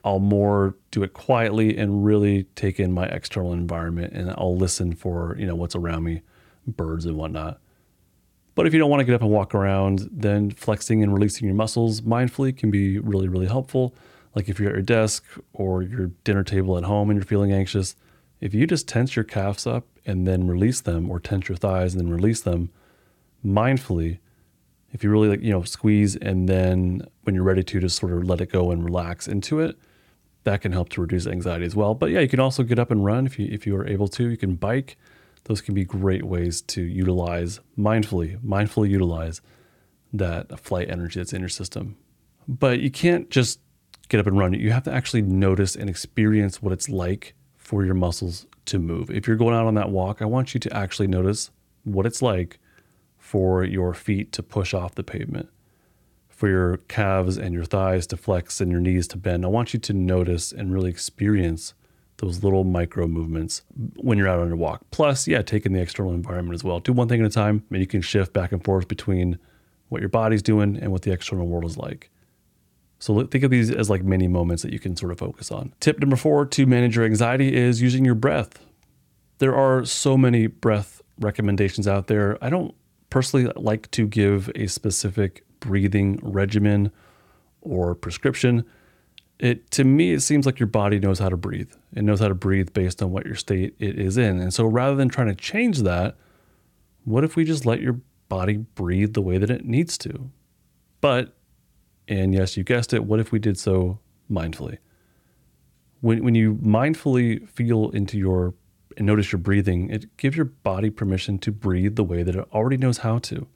I'll 0.04 0.18
more 0.18 0.76
do 0.90 1.02
it 1.02 1.12
quietly 1.12 1.76
and 1.76 2.04
really 2.04 2.44
take 2.54 2.80
in 2.80 2.92
my 2.92 3.06
external 3.06 3.52
environment 3.52 4.12
and 4.12 4.30
I'll 4.30 4.56
listen 4.56 4.94
for, 4.94 5.36
you 5.38 5.46
know, 5.46 5.54
what's 5.54 5.74
around 5.74 6.04
me, 6.04 6.22
birds 6.66 7.04
and 7.06 7.16
whatnot. 7.16 7.60
But 8.56 8.66
if 8.66 8.72
you 8.72 8.80
don't 8.80 8.90
want 8.90 9.00
to 9.00 9.04
get 9.04 9.14
up 9.14 9.20
and 9.20 9.30
walk 9.30 9.54
around, 9.54 10.08
then 10.10 10.50
flexing 10.50 11.02
and 11.02 11.12
releasing 11.12 11.46
your 11.46 11.54
muscles 11.54 12.00
mindfully 12.00 12.56
can 12.56 12.70
be 12.70 12.98
really, 12.98 13.28
really 13.28 13.46
helpful. 13.46 13.94
Like 14.34 14.48
if 14.48 14.58
you're 14.58 14.70
at 14.70 14.74
your 14.74 14.82
desk 14.82 15.24
or 15.52 15.82
your 15.82 16.06
dinner 16.24 16.42
table 16.42 16.76
at 16.78 16.84
home 16.84 17.10
and 17.10 17.18
you're 17.18 17.24
feeling 17.24 17.52
anxious, 17.52 17.96
if 18.40 18.54
you 18.54 18.66
just 18.66 18.88
tense 18.88 19.14
your 19.14 19.24
calves 19.24 19.66
up 19.66 19.86
and 20.06 20.26
then 20.26 20.46
release 20.46 20.80
them, 20.80 21.10
or 21.10 21.20
tense 21.20 21.48
your 21.48 21.56
thighs 21.56 21.94
and 21.94 22.00
then 22.00 22.10
release 22.10 22.40
them 22.40 22.70
mindfully, 23.44 24.18
if 24.92 25.04
you 25.04 25.10
really 25.10 25.28
like, 25.28 25.42
you 25.42 25.52
know, 25.52 25.62
squeeze 25.62 26.16
and 26.16 26.48
then 26.48 27.06
when 27.22 27.34
you're 27.34 27.44
ready 27.44 27.62
to 27.62 27.80
just 27.80 27.98
sort 27.98 28.12
of 28.12 28.24
let 28.24 28.40
it 28.40 28.50
go 28.50 28.70
and 28.70 28.82
relax 28.82 29.28
into 29.28 29.60
it, 29.60 29.76
that 30.44 30.62
can 30.62 30.72
help 30.72 30.88
to 30.90 31.02
reduce 31.02 31.26
anxiety 31.26 31.66
as 31.66 31.76
well. 31.76 31.94
But 31.94 32.10
yeah, 32.10 32.20
you 32.20 32.28
can 32.28 32.40
also 32.40 32.62
get 32.62 32.78
up 32.78 32.90
and 32.90 33.04
run 33.04 33.26
if 33.26 33.38
you 33.38 33.48
if 33.50 33.66
you 33.66 33.76
are 33.76 33.86
able 33.86 34.08
to. 34.08 34.28
You 34.30 34.38
can 34.38 34.54
bike. 34.54 34.96
Those 35.46 35.60
can 35.60 35.74
be 35.74 35.84
great 35.84 36.24
ways 36.24 36.60
to 36.62 36.82
utilize 36.82 37.60
mindfully, 37.78 38.38
mindfully 38.42 38.90
utilize 38.90 39.40
that 40.12 40.58
flight 40.58 40.90
energy 40.90 41.20
that's 41.20 41.32
in 41.32 41.40
your 41.40 41.48
system. 41.48 41.96
But 42.48 42.80
you 42.80 42.90
can't 42.90 43.30
just 43.30 43.60
get 44.08 44.18
up 44.20 44.26
and 44.26 44.38
run. 44.38 44.52
You 44.54 44.72
have 44.72 44.84
to 44.84 44.92
actually 44.92 45.22
notice 45.22 45.76
and 45.76 45.88
experience 45.88 46.60
what 46.60 46.72
it's 46.72 46.88
like 46.88 47.34
for 47.56 47.84
your 47.84 47.94
muscles 47.94 48.46
to 48.66 48.78
move. 48.78 49.10
If 49.10 49.26
you're 49.26 49.36
going 49.36 49.54
out 49.54 49.66
on 49.66 49.74
that 49.74 49.90
walk, 49.90 50.20
I 50.20 50.24
want 50.24 50.52
you 50.52 50.60
to 50.60 50.76
actually 50.76 51.08
notice 51.08 51.50
what 51.84 52.06
it's 52.06 52.22
like 52.22 52.58
for 53.16 53.64
your 53.64 53.94
feet 53.94 54.32
to 54.32 54.42
push 54.42 54.74
off 54.74 54.94
the 54.96 55.04
pavement, 55.04 55.48
for 56.28 56.48
your 56.48 56.78
calves 56.88 57.36
and 57.38 57.54
your 57.54 57.64
thighs 57.64 58.06
to 58.08 58.16
flex 58.16 58.60
and 58.60 58.70
your 58.70 58.80
knees 58.80 59.06
to 59.08 59.16
bend. 59.16 59.44
I 59.44 59.48
want 59.48 59.74
you 59.74 59.80
to 59.80 59.92
notice 59.92 60.50
and 60.50 60.72
really 60.72 60.90
experience 60.90 61.74
those 62.18 62.42
little 62.42 62.64
micro 62.64 63.06
movements 63.06 63.62
when 63.96 64.16
you're 64.16 64.28
out 64.28 64.38
on 64.38 64.48
your 64.48 64.56
walk. 64.56 64.82
Plus, 64.90 65.28
yeah, 65.28 65.42
take 65.42 65.66
in 65.66 65.72
the 65.72 65.80
external 65.80 66.12
environment 66.12 66.54
as 66.54 66.64
well. 66.64 66.80
Do 66.80 66.92
one 66.92 67.08
thing 67.08 67.20
at 67.20 67.26
a 67.26 67.30
time, 67.30 67.64
and 67.70 67.80
you 67.80 67.86
can 67.86 68.00
shift 68.00 68.32
back 68.32 68.52
and 68.52 68.64
forth 68.64 68.88
between 68.88 69.38
what 69.88 70.00
your 70.00 70.08
body's 70.08 70.42
doing, 70.42 70.76
and 70.76 70.90
what 70.90 71.02
the 71.02 71.12
external 71.12 71.46
world 71.46 71.64
is 71.64 71.76
like. 71.76 72.10
So 72.98 73.22
think 73.26 73.44
of 73.44 73.50
these 73.50 73.70
as 73.70 73.90
like 73.90 74.02
mini 74.02 74.26
moments 74.26 74.62
that 74.62 74.72
you 74.72 74.78
can 74.78 74.96
sort 74.96 75.12
of 75.12 75.18
focus 75.18 75.52
on. 75.52 75.74
Tip 75.80 76.00
number 76.00 76.16
four 76.16 76.46
to 76.46 76.66
manage 76.66 76.96
your 76.96 77.04
anxiety 77.04 77.54
is 77.54 77.82
using 77.82 78.04
your 78.04 78.14
breath. 78.14 78.58
There 79.38 79.54
are 79.54 79.84
so 79.84 80.16
many 80.16 80.46
breath 80.46 81.02
recommendations 81.20 81.86
out 81.86 82.06
there. 82.06 82.38
I 82.42 82.48
don't 82.48 82.74
personally 83.10 83.52
like 83.54 83.90
to 83.92 84.06
give 84.06 84.50
a 84.54 84.66
specific 84.66 85.44
breathing 85.60 86.18
regimen 86.22 86.90
or 87.60 87.94
prescription. 87.94 88.64
It 89.38 89.70
to 89.72 89.84
me 89.84 90.12
it 90.12 90.20
seems 90.20 90.46
like 90.46 90.58
your 90.58 90.66
body 90.66 90.98
knows 90.98 91.18
how 91.18 91.28
to 91.28 91.36
breathe. 91.36 91.72
It 91.94 92.02
knows 92.02 92.20
how 92.20 92.28
to 92.28 92.34
breathe 92.34 92.72
based 92.72 93.02
on 93.02 93.10
what 93.10 93.26
your 93.26 93.34
state 93.34 93.74
it 93.78 93.98
is 93.98 94.16
in. 94.16 94.40
And 94.40 94.52
so 94.52 94.64
rather 94.66 94.96
than 94.96 95.08
trying 95.08 95.28
to 95.28 95.34
change 95.34 95.80
that, 95.82 96.16
what 97.04 97.24
if 97.24 97.36
we 97.36 97.44
just 97.44 97.66
let 97.66 97.80
your 97.80 98.00
body 98.28 98.56
breathe 98.56 99.14
the 99.14 99.22
way 99.22 99.38
that 99.38 99.50
it 99.50 99.64
needs 99.64 99.98
to? 99.98 100.30
But 101.00 101.34
and 102.08 102.32
yes, 102.32 102.56
you 102.56 102.64
guessed 102.64 102.92
it, 102.92 103.04
what 103.04 103.20
if 103.20 103.32
we 103.32 103.38
did 103.38 103.58
so 103.58 103.98
mindfully? 104.30 104.78
When, 106.00 106.22
when 106.24 106.34
you 106.34 106.54
mindfully 106.54 107.48
feel 107.48 107.90
into 107.90 108.16
your 108.16 108.54
and 108.96 109.06
notice 109.06 109.30
your 109.30 109.38
breathing, 109.38 109.90
it 109.90 110.16
gives 110.16 110.36
your 110.36 110.46
body 110.46 110.88
permission 110.88 111.38
to 111.40 111.52
breathe 111.52 111.96
the 111.96 112.04
way 112.04 112.22
that 112.22 112.34
it 112.34 112.48
already 112.52 112.78
knows 112.78 112.98
how 112.98 113.18
to. 113.18 113.46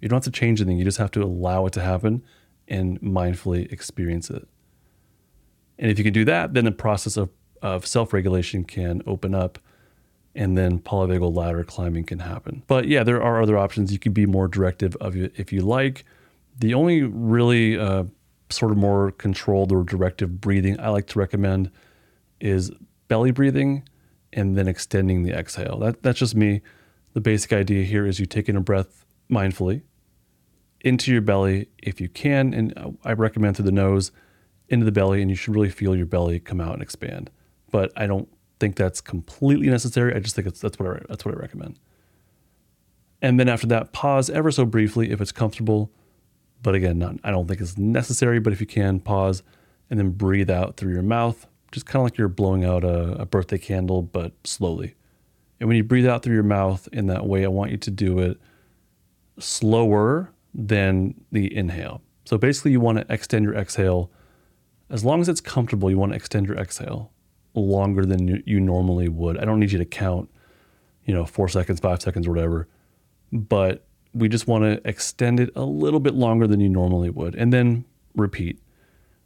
You 0.00 0.08
don't 0.08 0.16
have 0.16 0.32
to 0.32 0.38
change 0.38 0.60
anything, 0.60 0.78
you 0.78 0.84
just 0.84 0.98
have 0.98 1.12
to 1.12 1.22
allow 1.22 1.66
it 1.66 1.72
to 1.74 1.80
happen 1.80 2.24
and 2.66 3.00
mindfully 3.00 3.70
experience 3.72 4.28
it. 4.30 4.48
And 5.82 5.90
if 5.90 5.98
you 5.98 6.04
can 6.04 6.12
do 6.12 6.24
that, 6.26 6.54
then 6.54 6.64
the 6.64 6.70
process 6.72 7.16
of, 7.16 7.28
of 7.60 7.84
self 7.86 8.12
regulation 8.12 8.62
can 8.62 9.02
open 9.04 9.34
up 9.34 9.58
and 10.34 10.56
then 10.56 10.78
polyvagal 10.78 11.34
ladder 11.34 11.64
climbing 11.64 12.04
can 12.04 12.20
happen. 12.20 12.62
But 12.68 12.86
yeah, 12.86 13.02
there 13.02 13.20
are 13.20 13.42
other 13.42 13.58
options. 13.58 13.92
You 13.92 13.98
can 13.98 14.12
be 14.12 14.24
more 14.24 14.46
directive 14.46 14.96
of 15.00 15.16
it 15.16 15.32
if 15.36 15.52
you 15.52 15.62
like. 15.62 16.04
The 16.56 16.72
only 16.72 17.02
really 17.02 17.76
uh, 17.76 18.04
sort 18.48 18.70
of 18.70 18.78
more 18.78 19.10
controlled 19.10 19.72
or 19.72 19.82
directive 19.82 20.40
breathing 20.40 20.78
I 20.78 20.90
like 20.90 21.08
to 21.08 21.18
recommend 21.18 21.70
is 22.40 22.70
belly 23.08 23.32
breathing 23.32 23.82
and 24.32 24.56
then 24.56 24.68
extending 24.68 25.24
the 25.24 25.32
exhale. 25.32 25.78
That, 25.80 26.04
that's 26.04 26.20
just 26.20 26.36
me. 26.36 26.62
The 27.14 27.20
basic 27.20 27.52
idea 27.52 27.82
here 27.84 28.06
is 28.06 28.20
you 28.20 28.26
take 28.26 28.48
in 28.48 28.54
a 28.56 28.60
breath 28.60 29.04
mindfully 29.28 29.82
into 30.80 31.10
your 31.10 31.22
belly 31.22 31.70
if 31.82 32.00
you 32.00 32.08
can. 32.08 32.54
And 32.54 32.96
I 33.04 33.14
recommend 33.14 33.56
through 33.56 33.64
the 33.64 33.72
nose 33.72 34.12
into 34.72 34.84
the 34.84 34.92
belly, 34.92 35.20
and 35.20 35.30
you 35.30 35.36
should 35.36 35.54
really 35.54 35.70
feel 35.70 35.94
your 35.94 36.06
belly 36.06 36.40
come 36.40 36.60
out 36.60 36.72
and 36.72 36.82
expand. 36.82 37.30
But 37.70 37.92
I 37.96 38.06
don't 38.06 38.28
think 38.58 38.76
that's 38.76 39.00
completely 39.00 39.68
necessary. 39.68 40.14
I 40.14 40.18
just 40.20 40.34
think 40.34 40.52
that's 40.54 40.78
what 40.78 40.88
I, 40.88 41.00
that's 41.08 41.24
what 41.24 41.34
I 41.34 41.38
recommend. 41.38 41.78
And 43.20 43.38
then 43.38 43.48
after 43.48 43.66
that, 43.68 43.92
pause 43.92 44.28
ever 44.30 44.50
so 44.50 44.64
briefly 44.64 45.10
if 45.10 45.20
it's 45.20 45.32
comfortable 45.32 45.92
but 46.62 46.74
again, 46.74 46.98
not, 46.98 47.16
I 47.24 47.30
don't 47.30 47.46
think 47.46 47.60
it's 47.60 47.76
necessary. 47.76 48.38
But 48.38 48.52
if 48.52 48.60
you 48.60 48.66
can, 48.66 49.00
pause 49.00 49.42
and 49.90 49.98
then 49.98 50.10
breathe 50.10 50.50
out 50.50 50.76
through 50.76 50.92
your 50.92 51.02
mouth, 51.02 51.46
just 51.70 51.86
kind 51.86 52.00
of 52.00 52.04
like 52.04 52.18
you're 52.18 52.28
blowing 52.28 52.64
out 52.64 52.84
a, 52.84 53.20
a 53.20 53.26
birthday 53.26 53.58
candle, 53.58 54.02
but 54.02 54.32
slowly. 54.44 54.94
And 55.60 55.68
when 55.68 55.76
you 55.76 55.84
breathe 55.84 56.06
out 56.06 56.22
through 56.22 56.34
your 56.34 56.42
mouth 56.42 56.88
in 56.92 57.06
that 57.08 57.26
way, 57.26 57.44
I 57.44 57.48
want 57.48 57.70
you 57.70 57.76
to 57.78 57.90
do 57.90 58.18
it 58.18 58.40
slower 59.38 60.30
than 60.54 61.14
the 61.30 61.54
inhale. 61.54 62.02
So 62.24 62.38
basically, 62.38 62.72
you 62.72 62.80
want 62.80 62.98
to 62.98 63.12
extend 63.12 63.44
your 63.44 63.54
exhale. 63.54 64.10
As 64.92 65.04
long 65.04 65.22
as 65.22 65.28
it's 65.28 65.40
comfortable, 65.40 65.90
you 65.90 65.96
want 65.96 66.12
to 66.12 66.16
extend 66.16 66.46
your 66.46 66.56
exhale 66.56 67.10
longer 67.54 68.04
than 68.04 68.28
you, 68.28 68.42
you 68.44 68.60
normally 68.60 69.08
would. 69.08 69.38
I 69.38 69.46
don't 69.46 69.58
need 69.58 69.72
you 69.72 69.78
to 69.78 69.86
count, 69.86 70.30
you 71.06 71.14
know, 71.14 71.24
four 71.24 71.48
seconds, 71.48 71.80
five 71.80 72.02
seconds, 72.02 72.26
or 72.26 72.30
whatever. 72.30 72.68
But 73.32 73.86
we 74.12 74.28
just 74.28 74.46
want 74.46 74.64
to 74.64 74.86
extend 74.86 75.40
it 75.40 75.50
a 75.56 75.64
little 75.64 75.98
bit 75.98 76.14
longer 76.14 76.46
than 76.46 76.60
you 76.60 76.68
normally 76.68 77.08
would, 77.08 77.34
and 77.34 77.52
then 77.52 77.86
repeat. 78.14 78.60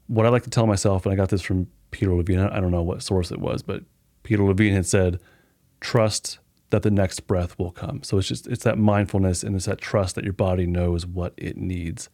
What 0.07 0.25
I 0.25 0.29
like 0.29 0.45
to 0.45 0.51
tell 0.51 0.69
myself, 0.69 1.05
and 1.05 1.13
I 1.13 1.17
got 1.17 1.31
this 1.31 1.43
from 1.43 1.67
Peter 1.91 2.15
Levine, 2.15 2.39
I 2.39 2.61
don't 2.61 2.71
know 2.71 2.83
what 2.83 3.03
source 3.03 3.33
it 3.33 3.41
was, 3.41 3.63
but 3.63 3.83
Peter 4.23 4.45
Levine 4.45 4.73
had 4.73 4.87
said, 4.87 5.19
trust 5.81 6.39
that 6.71 6.85
the 6.85 6.91
next 6.93 7.21
breath 7.27 7.59
will 7.59 7.73
come. 7.73 8.05
So 8.05 8.19
it's 8.19 8.29
just, 8.29 8.47
it's 8.47 8.63
that 8.63 8.79
mindfulness 8.79 9.43
and 9.43 9.57
it's 9.57 9.67
that 9.67 9.81
trust 9.81 10.15
that 10.15 10.25
your 10.25 10.33
body 10.33 10.67
knows 10.67 11.07
what 11.07 11.35
it 11.37 11.57
needs. 11.57 12.09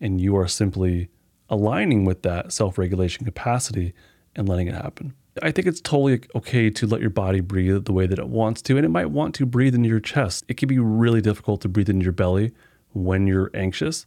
And 0.00 0.20
you 0.20 0.36
are 0.36 0.48
simply 0.48 1.08
aligning 1.50 2.04
with 2.04 2.22
that 2.22 2.52
self 2.52 2.78
regulation 2.78 3.24
capacity 3.24 3.92
and 4.34 4.48
letting 4.48 4.68
it 4.68 4.74
happen. 4.74 5.14
I 5.42 5.50
think 5.50 5.66
it's 5.66 5.80
totally 5.80 6.20
okay 6.34 6.70
to 6.70 6.86
let 6.86 7.00
your 7.00 7.10
body 7.10 7.40
breathe 7.40 7.84
the 7.84 7.92
way 7.92 8.06
that 8.06 8.18
it 8.18 8.28
wants 8.28 8.62
to, 8.62 8.76
and 8.76 8.86
it 8.86 8.90
might 8.90 9.10
want 9.10 9.34
to 9.36 9.46
breathe 9.46 9.74
into 9.74 9.88
your 9.88 10.00
chest. 10.00 10.44
It 10.48 10.56
can 10.56 10.68
be 10.68 10.78
really 10.78 11.20
difficult 11.20 11.60
to 11.62 11.68
breathe 11.68 11.88
into 11.88 12.04
your 12.04 12.12
belly 12.12 12.52
when 12.92 13.26
you're 13.26 13.50
anxious. 13.54 14.06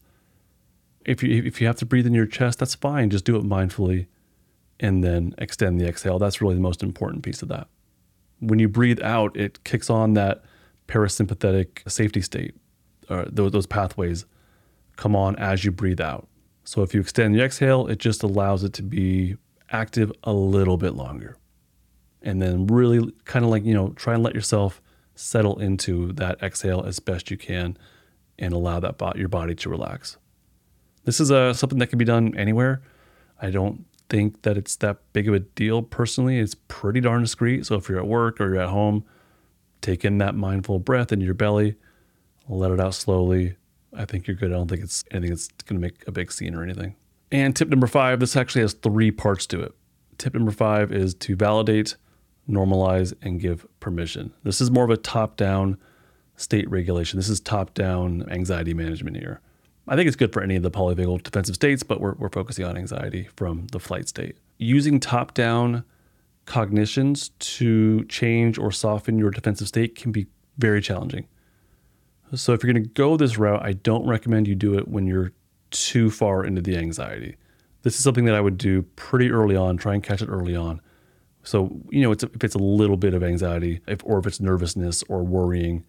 If 1.05 1.21
you 1.21 1.43
if 1.43 1.59
you 1.62 1.67
have 1.67 1.75
to 1.77 1.85
breathe 1.85 2.07
in 2.07 2.13
your 2.13 2.25
chest, 2.25 2.59
that's 2.59 2.75
fine. 2.75 3.09
Just 3.09 3.25
do 3.25 3.35
it 3.35 3.43
mindfully, 3.43 4.07
and 4.79 5.03
then 5.03 5.35
extend 5.38 5.79
the 5.79 5.88
exhale. 5.88 6.19
That's 6.19 6.41
really 6.41 6.55
the 6.55 6.62
most 6.62 6.83
important 6.83 7.23
piece 7.23 7.41
of 7.41 7.50
that. 7.50 7.67
When 8.39 8.59
you 8.59 8.67
breathe 8.67 9.01
out, 9.01 9.35
it 9.38 9.63
kicks 9.63 9.89
on 9.89 10.13
that 10.13 10.43
parasympathetic 10.88 11.89
safety 11.89 12.21
state. 12.21 12.55
Uh, 13.09 13.25
those, 13.27 13.51
those 13.51 13.67
pathways 13.67 14.25
come 14.95 15.15
on 15.15 15.35
as 15.38 15.63
you 15.63 15.71
breathe 15.71 16.01
out. 16.01 16.27
So 16.63 16.82
if 16.82 16.93
you 16.93 17.01
extend 17.01 17.36
the 17.36 17.43
exhale, 17.43 17.88
it 17.88 18.00
just 18.00 18.24
allows 18.24 18.63
it 18.63 18.74
to 18.74 18.84
be 18.84 19.36
active 19.72 20.12
a 20.24 20.34
little 20.34 20.77
bit 20.77 20.93
longer. 20.93 21.38
And 22.22 22.41
then 22.41 22.67
really 22.67 23.12
kind 23.25 23.43
of 23.43 23.51
like, 23.51 23.65
you 23.65 23.74
know, 23.74 23.89
try 23.89 24.13
and 24.13 24.24
let 24.24 24.34
yourself 24.34 24.82
settle 25.15 25.60
into 25.60 26.13
that 26.13 26.41
exhale 26.41 26.84
as 26.86 27.00
best 27.00 27.29
you 27.29 27.38
can 27.38 27.77
and 28.39 28.53
allow 28.53 28.79
that 28.79 28.98
bo- 28.98 29.13
your 29.15 29.27
body 29.27 29.55
to 29.55 29.70
relax. 29.70 30.17
This 31.03 31.20
is 31.20 31.32
uh, 31.32 31.53
something 31.53 31.79
that 31.79 31.88
can 31.88 32.00
be 32.00 32.05
done 32.05 32.36
anywhere. 32.38 32.82
I 33.41 33.51
don't 33.51 33.86
think 34.10 34.43
that 34.43 34.58
it's 34.58 34.75
that 34.77 35.00
big 35.12 35.27
of 35.27 35.34
a 35.34 35.39
deal 35.39 35.82
personally. 35.82 36.39
It's 36.39 36.55
pretty 36.55 37.01
darn 37.01 37.22
discreet. 37.22 37.65
So 37.65 37.75
if 37.75 37.89
you're 37.89 38.00
at 38.00 38.08
work 38.08 38.39
or 38.39 38.53
you're 38.53 38.62
at 38.62 38.70
home, 38.70 39.03
take 39.82 40.05
in 40.05 40.17
that 40.20 40.34
mindful 40.34 40.79
breath 40.79 41.12
into 41.12 41.25
your 41.25 41.34
belly, 41.34 41.75
let 42.48 42.72
it 42.72 42.79
out 42.79 42.93
slowly. 42.93 43.58
I 43.95 44.05
think 44.05 44.27
you're 44.27 44.35
good. 44.35 44.51
I 44.51 44.55
don't 44.55 44.67
think 44.67 44.81
it's 44.81 45.03
anything 45.12 45.31
that's 45.31 45.47
going 45.65 45.79
to 45.79 45.85
make 45.85 46.07
a 46.07 46.12
big 46.12 46.31
scene 46.31 46.55
or 46.55 46.63
anything. 46.63 46.95
And 47.31 47.55
tip 47.55 47.69
number 47.69 47.88
five, 47.88 48.19
this 48.19 48.35
actually 48.35 48.62
has 48.62 48.73
three 48.73 49.12
parts 49.12 49.45
to 49.47 49.62
it. 49.62 49.73
Tip 50.17 50.33
number 50.33 50.51
five 50.51 50.91
is 50.91 51.13
to 51.15 51.35
validate, 51.35 51.95
normalize, 52.50 53.13
and 53.21 53.39
give 53.39 53.65
permission. 53.79 54.33
This 54.43 54.62
is 54.62 54.69
more 54.69 54.83
of 54.83 54.89
a 54.89 54.97
top 54.97 55.35
down 55.35 55.77
state 56.35 56.69
regulation. 56.69 57.17
This 57.17 57.29
is 57.29 57.39
top 57.39 57.73
down 57.73 58.27
anxiety 58.29 58.73
management 58.73 59.17
here. 59.17 59.41
I 59.88 59.95
think 59.95 60.07
it's 60.07 60.15
good 60.15 60.31
for 60.31 60.41
any 60.41 60.55
of 60.55 60.63
the 60.63 60.71
polyvagal 60.71 61.23
defensive 61.23 61.55
states, 61.55 61.83
but 61.83 62.00
we're, 62.00 62.13
we're 62.13 62.29
focusing 62.29 62.65
on 62.65 62.77
anxiety 62.77 63.29
from 63.35 63.67
the 63.71 63.79
flight 63.79 64.07
state. 64.07 64.38
Using 64.57 65.00
top 65.00 65.33
down 65.33 65.83
cognitions 66.45 67.29
to 67.39 68.03
change 68.05 68.57
or 68.57 68.71
soften 68.71 69.17
your 69.17 69.31
defensive 69.31 69.67
state 69.67 69.95
can 69.95 70.12
be 70.12 70.27
very 70.57 70.81
challenging. 70.81 71.27
So, 72.35 72.53
if 72.53 72.63
you're 72.63 72.73
going 72.73 72.83
to 72.83 72.89
go 72.89 73.15
this 73.15 73.37
route, 73.37 73.63
I 73.63 73.73
don't 73.73 74.07
recommend 74.07 74.47
you 74.47 74.55
do 74.55 74.77
it 74.77 74.87
when 74.87 75.05
you're 75.05 75.31
too 75.71 76.09
far 76.09 76.45
into 76.45 76.61
the 76.61 76.77
anxiety. 76.77 77.35
This 77.83 77.95
is 77.95 78.03
something 78.03 78.25
that 78.25 78.35
I 78.35 78.41
would 78.41 78.57
do 78.57 78.83
pretty 78.95 79.29
early 79.29 79.55
on, 79.55 79.77
try 79.77 79.93
and 79.93 80.01
catch 80.01 80.21
it 80.21 80.29
early 80.29 80.55
on. 80.55 80.81
So, 81.43 81.81
you 81.89 82.01
know, 82.01 82.11
it's, 82.11 82.23
if 82.23 82.43
it's 82.43 82.55
a 82.55 82.59
little 82.59 82.95
bit 82.95 83.13
of 83.13 83.23
anxiety, 83.23 83.81
if, 83.87 83.99
or 84.05 84.17
if 84.17 84.25
it's 84.25 84.39
nervousness 84.39 85.03
or 85.09 85.23
worrying, 85.23 85.83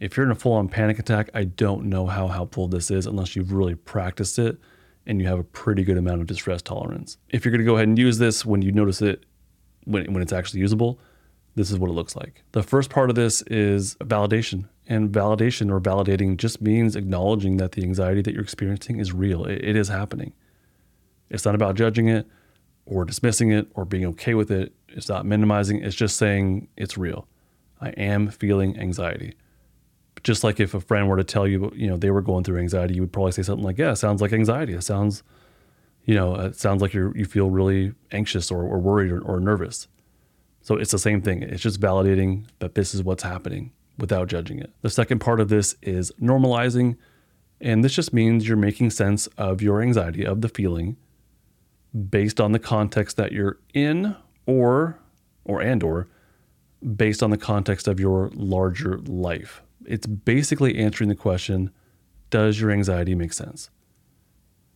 if 0.00 0.16
you're 0.16 0.26
in 0.26 0.30
a 0.30 0.36
full 0.36 0.52
on 0.52 0.68
panic 0.68 0.98
attack, 0.98 1.30
I 1.34 1.44
don't 1.44 1.86
know 1.86 2.06
how 2.06 2.28
helpful 2.28 2.68
this 2.68 2.90
is 2.90 3.06
unless 3.06 3.34
you've 3.34 3.52
really 3.52 3.74
practiced 3.74 4.38
it 4.38 4.58
and 5.06 5.20
you 5.20 5.26
have 5.26 5.38
a 5.38 5.44
pretty 5.44 5.82
good 5.82 5.96
amount 5.96 6.20
of 6.20 6.26
distress 6.26 6.60
tolerance. 6.60 7.16
If 7.30 7.44
you're 7.44 7.52
going 7.52 7.60
to 7.60 7.64
go 7.64 7.76
ahead 7.76 7.88
and 7.88 7.98
use 7.98 8.18
this 8.18 8.44
when 8.44 8.60
you 8.60 8.70
notice 8.70 9.00
it, 9.00 9.24
when, 9.84 10.12
when 10.12 10.22
it's 10.22 10.32
actually 10.32 10.60
usable, 10.60 11.00
this 11.58 11.72
is 11.72 11.78
what 11.78 11.90
it 11.90 11.94
looks 11.94 12.14
like. 12.14 12.44
The 12.52 12.62
first 12.62 12.88
part 12.88 13.10
of 13.10 13.16
this 13.16 13.42
is 13.42 13.96
validation. 13.96 14.68
And 14.86 15.10
validation 15.10 15.72
or 15.72 15.80
validating 15.80 16.36
just 16.36 16.62
means 16.62 16.94
acknowledging 16.94 17.56
that 17.56 17.72
the 17.72 17.82
anxiety 17.82 18.22
that 18.22 18.32
you're 18.32 18.44
experiencing 18.44 19.00
is 19.00 19.12
real. 19.12 19.44
it, 19.44 19.64
it 19.64 19.74
is 19.76 19.88
happening. 19.88 20.32
It's 21.30 21.44
not 21.44 21.56
about 21.56 21.74
judging 21.74 22.08
it 22.08 22.28
or 22.86 23.04
dismissing 23.04 23.50
it 23.50 23.66
or 23.74 23.84
being 23.84 24.06
okay 24.06 24.34
with 24.34 24.52
it. 24.52 24.72
It's 24.88 25.08
not 25.08 25.26
minimizing. 25.26 25.82
It's 25.82 25.96
just 25.96 26.16
saying 26.16 26.68
it's 26.76 26.96
real. 26.96 27.26
I 27.80 27.88
am 27.90 28.28
feeling 28.28 28.78
anxiety. 28.78 29.34
Just 30.22 30.44
like 30.44 30.60
if 30.60 30.74
a 30.74 30.80
friend 30.80 31.08
were 31.08 31.16
to 31.16 31.24
tell 31.24 31.46
you, 31.46 31.72
you 31.74 31.88
know, 31.88 31.96
they 31.96 32.12
were 32.12 32.22
going 32.22 32.44
through 32.44 32.60
anxiety, 32.60 32.94
you 32.94 33.02
would 33.02 33.12
probably 33.12 33.32
say 33.32 33.42
something 33.42 33.64
like, 33.64 33.78
"Yeah, 33.78 33.94
sounds 33.94 34.20
like 34.20 34.32
anxiety. 34.32 34.74
It 34.74 34.82
sounds, 34.82 35.22
you 36.04 36.14
know, 36.14 36.34
it 36.36 36.56
sounds 36.56 36.82
like 36.82 36.94
you 36.94 37.12
you 37.14 37.24
feel 37.24 37.50
really 37.50 37.94
anxious 38.10 38.50
or, 38.50 38.62
or 38.62 38.78
worried 38.78 39.12
or, 39.12 39.20
or 39.20 39.38
nervous." 39.38 39.86
So 40.68 40.76
it's 40.76 40.90
the 40.90 40.98
same 40.98 41.22
thing. 41.22 41.42
It's 41.42 41.62
just 41.62 41.80
validating 41.80 42.44
that 42.58 42.74
this 42.74 42.94
is 42.94 43.02
what's 43.02 43.22
happening 43.22 43.72
without 43.96 44.28
judging 44.28 44.58
it. 44.58 44.70
The 44.82 44.90
second 44.90 45.18
part 45.18 45.40
of 45.40 45.48
this 45.48 45.74
is 45.80 46.12
normalizing. 46.20 46.98
And 47.58 47.82
this 47.82 47.94
just 47.94 48.12
means 48.12 48.46
you're 48.46 48.58
making 48.58 48.90
sense 48.90 49.28
of 49.38 49.62
your 49.62 49.80
anxiety, 49.80 50.26
of 50.26 50.42
the 50.42 50.48
feeling, 50.50 50.98
based 52.10 52.38
on 52.38 52.52
the 52.52 52.58
context 52.58 53.16
that 53.16 53.32
you're 53.32 53.58
in 53.72 54.14
or 54.44 54.98
or 55.46 55.62
and 55.62 55.82
or 55.82 56.08
based 56.96 57.22
on 57.22 57.30
the 57.30 57.38
context 57.38 57.88
of 57.88 57.98
your 57.98 58.30
larger 58.34 58.98
life. 59.06 59.62
It's 59.86 60.06
basically 60.06 60.76
answering 60.76 61.08
the 61.08 61.16
question, 61.16 61.70
does 62.28 62.60
your 62.60 62.70
anxiety 62.70 63.14
make 63.14 63.32
sense? 63.32 63.70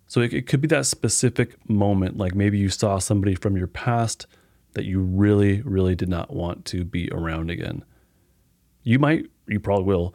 So 0.06 0.22
it, 0.22 0.32
it 0.32 0.46
could 0.46 0.62
be 0.62 0.68
that 0.68 0.86
specific 0.86 1.68
moment, 1.68 2.16
like 2.16 2.34
maybe 2.34 2.56
you 2.56 2.70
saw 2.70 2.96
somebody 2.96 3.34
from 3.34 3.58
your 3.58 3.66
past 3.66 4.26
that 4.74 4.84
you 4.84 5.00
really, 5.00 5.62
really 5.62 5.94
did 5.94 6.08
not 6.08 6.32
want 6.32 6.64
to 6.66 6.84
be 6.84 7.08
around 7.12 7.50
again. 7.50 7.84
You 8.82 8.98
might, 8.98 9.26
you 9.46 9.60
probably 9.60 9.84
will, 9.84 10.14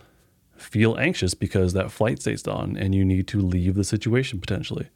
feel 0.55 0.97
anxious 0.97 1.33
because 1.33 1.73
that 1.73 1.91
flight 1.91 2.19
stays 2.21 2.47
on 2.47 2.75
and 2.77 2.93
you 2.93 3.05
need 3.05 3.27
to 3.27 3.39
leave 3.39 3.75
the 3.75 3.83
situation 3.83 4.39
potentially. 4.39 4.89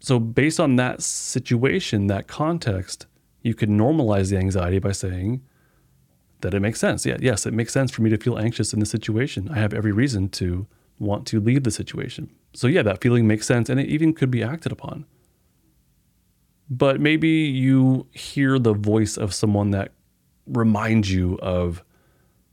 So, 0.00 0.18
based 0.18 0.60
on 0.60 0.76
that 0.76 1.02
situation, 1.02 2.08
that 2.08 2.28
context, 2.28 3.06
you 3.42 3.54
could 3.54 3.70
normalize 3.70 4.30
the 4.30 4.36
anxiety 4.36 4.78
by 4.78 4.92
saying 4.92 5.42
that 6.42 6.54
it 6.54 6.60
makes 6.60 6.78
sense. 6.78 7.06
Yeah, 7.06 7.16
yes, 7.20 7.46
it 7.46 7.54
makes 7.54 7.72
sense 7.72 7.90
for 7.90 8.02
me 8.02 8.10
to 8.10 8.18
feel 8.18 8.38
anxious 8.38 8.72
in 8.72 8.80
this 8.80 8.90
situation. 8.90 9.48
I 9.50 9.58
have 9.58 9.72
every 9.72 9.92
reason 9.92 10.28
to 10.30 10.66
want 10.98 11.26
to 11.28 11.40
leave 11.40 11.64
the 11.64 11.70
situation. 11.70 12.30
So, 12.52 12.66
yeah, 12.66 12.82
that 12.82 13.00
feeling 13.00 13.26
makes 13.26 13.46
sense 13.46 13.68
and 13.68 13.80
it 13.80 13.88
even 13.88 14.12
could 14.12 14.30
be 14.30 14.42
acted 14.42 14.72
upon. 14.72 15.06
But 16.70 17.00
maybe 17.00 17.28
you 17.28 18.06
hear 18.12 18.58
the 18.58 18.72
voice 18.72 19.16
of 19.16 19.34
someone 19.34 19.70
that 19.70 19.92
reminds 20.46 21.12
you 21.12 21.38
of 21.42 21.84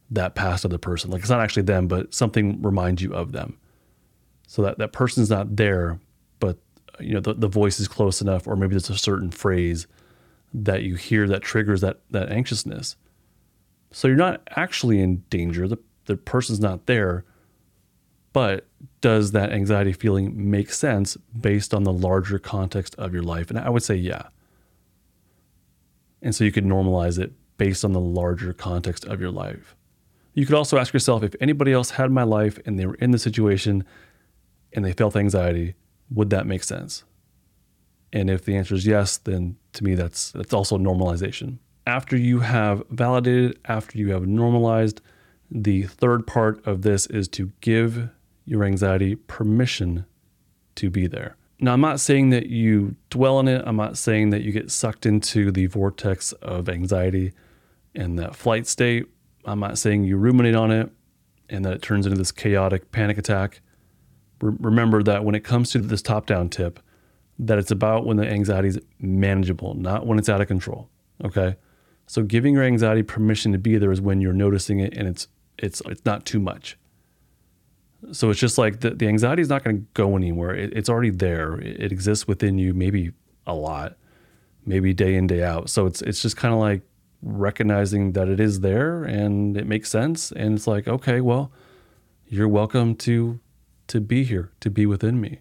that 0.10 0.36
past 0.36 0.66
other 0.66 0.78
person. 0.78 1.12
Like 1.12 1.22
it's 1.22 1.30
not 1.30 1.40
actually 1.40 1.64
them, 1.64 1.88
but 1.88 2.14
something 2.14 2.62
reminds 2.62 3.02
you 3.02 3.14
of 3.14 3.32
them. 3.32 3.58
So 4.48 4.62
that 4.64 4.80
that 4.80 4.92
person's 4.92 5.30
not 5.30 5.56
there, 5.56 6.00
but 6.40 6.58
you 7.00 7.14
know 7.14 7.20
the, 7.20 7.34
the 7.34 7.48
voice 7.48 7.80
is 7.80 7.88
close 7.88 8.22
enough 8.22 8.48
or 8.48 8.56
maybe 8.56 8.72
there's 8.72 8.90
a 8.90 8.98
certain 8.98 9.32
phrase 9.32 9.88
that 10.54 10.84
you 10.84 10.96
hear 10.96 11.28
that 11.28 11.42
triggers 11.42 11.82
that 11.82 12.02
that 12.10 12.30
anxiousness 12.30 12.96
so 13.92 14.08
you're 14.08 14.18
not 14.18 14.42
actually 14.56 15.00
in 15.00 15.24
danger 15.30 15.68
the, 15.68 15.78
the 16.06 16.18
person's 16.18 16.60
not 16.60 16.86
there 16.86 17.26
but 18.34 18.68
does 19.02 19.32
that 19.32 19.52
anxiety 19.52 19.94
feeling 19.94 20.50
make 20.50 20.72
sense 20.72 21.18
based 21.40 21.74
on 21.74 21.84
the 21.84 21.94
larger 21.94 22.40
context 22.40 22.96
of 22.96 23.14
your 23.14 23.24
life 23.24 23.50
and 23.50 23.60
i 23.60 23.70
would 23.70 23.84
say 23.84 23.96
yeah 23.96 24.24
and 26.22 26.36
so 26.36 26.44
you 26.44 26.52
could 26.52 26.66
normalize 26.66 27.20
it 27.20 27.32
based 27.58 27.86
on 27.86 27.94
the 27.94 28.00
larger 28.00 28.54
context 28.54 29.06
of 29.06 29.20
your 29.20 29.32
life 29.32 29.76
you 30.34 30.46
could 30.46 30.56
also 30.56 30.78
ask 30.78 30.94
yourself 30.94 31.24
if 31.24 31.36
anybody 31.42 31.74
else 31.74 31.92
had 31.92 32.12
my 32.12 32.24
life 32.24 32.60
and 32.66 32.80
they 32.80 32.86
were 32.86 32.96
in 32.96 33.12
the 33.12 33.20
situation 33.20 33.84
and 34.74 34.86
they 34.86 34.94
felt 34.94 35.16
anxiety 35.16 35.76
would 36.12 36.30
that 36.30 36.46
make 36.46 36.64
sense? 36.64 37.04
And 38.14 38.30
if 38.30 38.44
the 38.44 38.58
answer 38.58 38.76
is 38.76 38.86
yes, 38.86 39.18
then 39.18 39.56
to 39.74 39.84
me 39.84 39.96
that's 39.96 40.32
that's 40.32 40.54
also 40.54 40.78
normalization. 40.78 41.60
After 41.88 42.18
you 42.18 42.42
have 42.42 42.84
validated, 42.90 43.58
after 43.66 43.98
you 43.98 44.12
have 44.12 44.28
normalized, 44.28 45.02
the 45.50 45.84
third 45.84 46.28
part 46.28 46.66
of 46.68 46.82
this 46.82 47.08
is 47.08 47.28
to 47.30 47.52
give 47.62 48.10
your 48.46 48.64
anxiety 48.64 49.16
permission 49.16 50.06
to 50.76 50.90
be 50.90 51.08
there. 51.08 51.36
Now, 51.60 51.74
I'm 51.74 51.82
not 51.82 52.00
saying 52.00 52.32
that 52.32 52.48
you 52.48 52.96
dwell 53.10 53.38
on 53.38 53.48
it. 53.48 53.62
I'm 53.66 53.76
not 53.76 53.98
saying 53.98 54.32
that 54.32 54.42
you 54.42 54.52
get 54.52 54.72
sucked 54.72 55.06
into 55.06 55.52
the 55.52 55.68
vortex 55.68 56.32
of 56.34 56.68
anxiety 56.70 57.34
and 57.94 58.18
that 58.18 58.36
flight 58.36 58.66
state. 58.66 59.06
I'm 59.46 59.60
not 59.60 59.78
saying 59.78 60.06
you 60.06 60.18
ruminate 60.18 60.56
on 60.56 60.72
it 60.72 60.92
and 61.50 61.64
that 61.66 61.74
it 61.74 61.82
turns 61.82 62.06
into 62.06 62.18
this 62.18 62.32
chaotic 62.32 62.92
panic 62.92 63.18
attack 63.18 63.62
re- 64.42 64.56
remember 64.60 65.04
that 65.04 65.24
when 65.24 65.36
it 65.36 65.44
comes 65.44 65.72
to 65.72 65.80
this 65.80 66.02
top 66.02 66.26
down 66.26 66.50
tip, 66.50 66.80
that 67.40 67.58
it's 67.58 67.72
about 67.72 68.06
when 68.06 68.18
the 68.18 68.28
anxiety 68.28 68.70
is 68.70 68.80
manageable, 69.00 69.74
not 69.76 70.06
when 70.06 70.20
it's 70.20 70.30
out 70.30 70.42
of 70.42 70.48
control. 70.48 70.90
Okay. 71.24 71.56
So 72.08 72.24
giving 72.24 72.54
your 72.54 72.64
anxiety 72.64 73.04
permission 73.04 73.52
to 73.52 73.58
be 73.58 73.78
there 73.78 73.92
is 73.92 74.02
when 74.02 74.22
you're 74.22 74.34
noticing 74.34 74.80
it 74.80 74.96
and 74.98 75.08
it's 75.08 75.28
it's 75.58 75.82
it's 75.86 76.04
not 76.06 76.26
too 76.26 76.40
much. 76.40 76.78
So 78.12 78.30
it's 78.30 78.40
just 78.40 78.58
like 78.58 78.80
the, 78.80 78.92
the 78.92 79.08
anxiety 79.08 79.42
is 79.42 79.50
not 79.50 79.64
going 79.64 79.78
to 79.78 79.86
go 79.94 80.16
anywhere. 80.16 80.56
It, 80.56 80.74
it's 80.74 80.90
already 80.90 81.12
there. 81.12 81.60
It, 81.60 81.82
it 81.82 81.92
exists 81.92 82.28
within 82.28 82.58
you, 82.58 82.74
maybe 82.74 83.12
a 83.46 83.54
lot, 83.54 83.98
maybe 84.66 84.94
day 84.94 85.16
in 85.16 85.28
day 85.28 85.44
out. 85.44 85.70
So 85.70 85.86
it's 85.86 86.02
it's 86.02 86.22
just 86.22 86.38
kind 86.38 86.54
of 86.54 86.60
like 86.60 86.82
recognizing 87.22 88.14
that 88.14 88.28
it 88.28 88.40
is 88.40 88.62
there 88.62 89.04
and 89.04 89.56
it 89.56 89.68
makes 89.68 89.90
sense. 89.90 90.32
And 90.32 90.56
it's 90.56 90.68
like, 90.68 90.88
okay, 90.88 91.22
well, 91.22 91.52
you're 92.28 92.48
welcome 92.48 92.96
to 92.96 93.40
to 93.88 94.02
be 94.02 94.24
here, 94.24 94.52
to 94.62 94.70
be 94.70 94.86
within 94.86 95.20
me, 95.20 95.40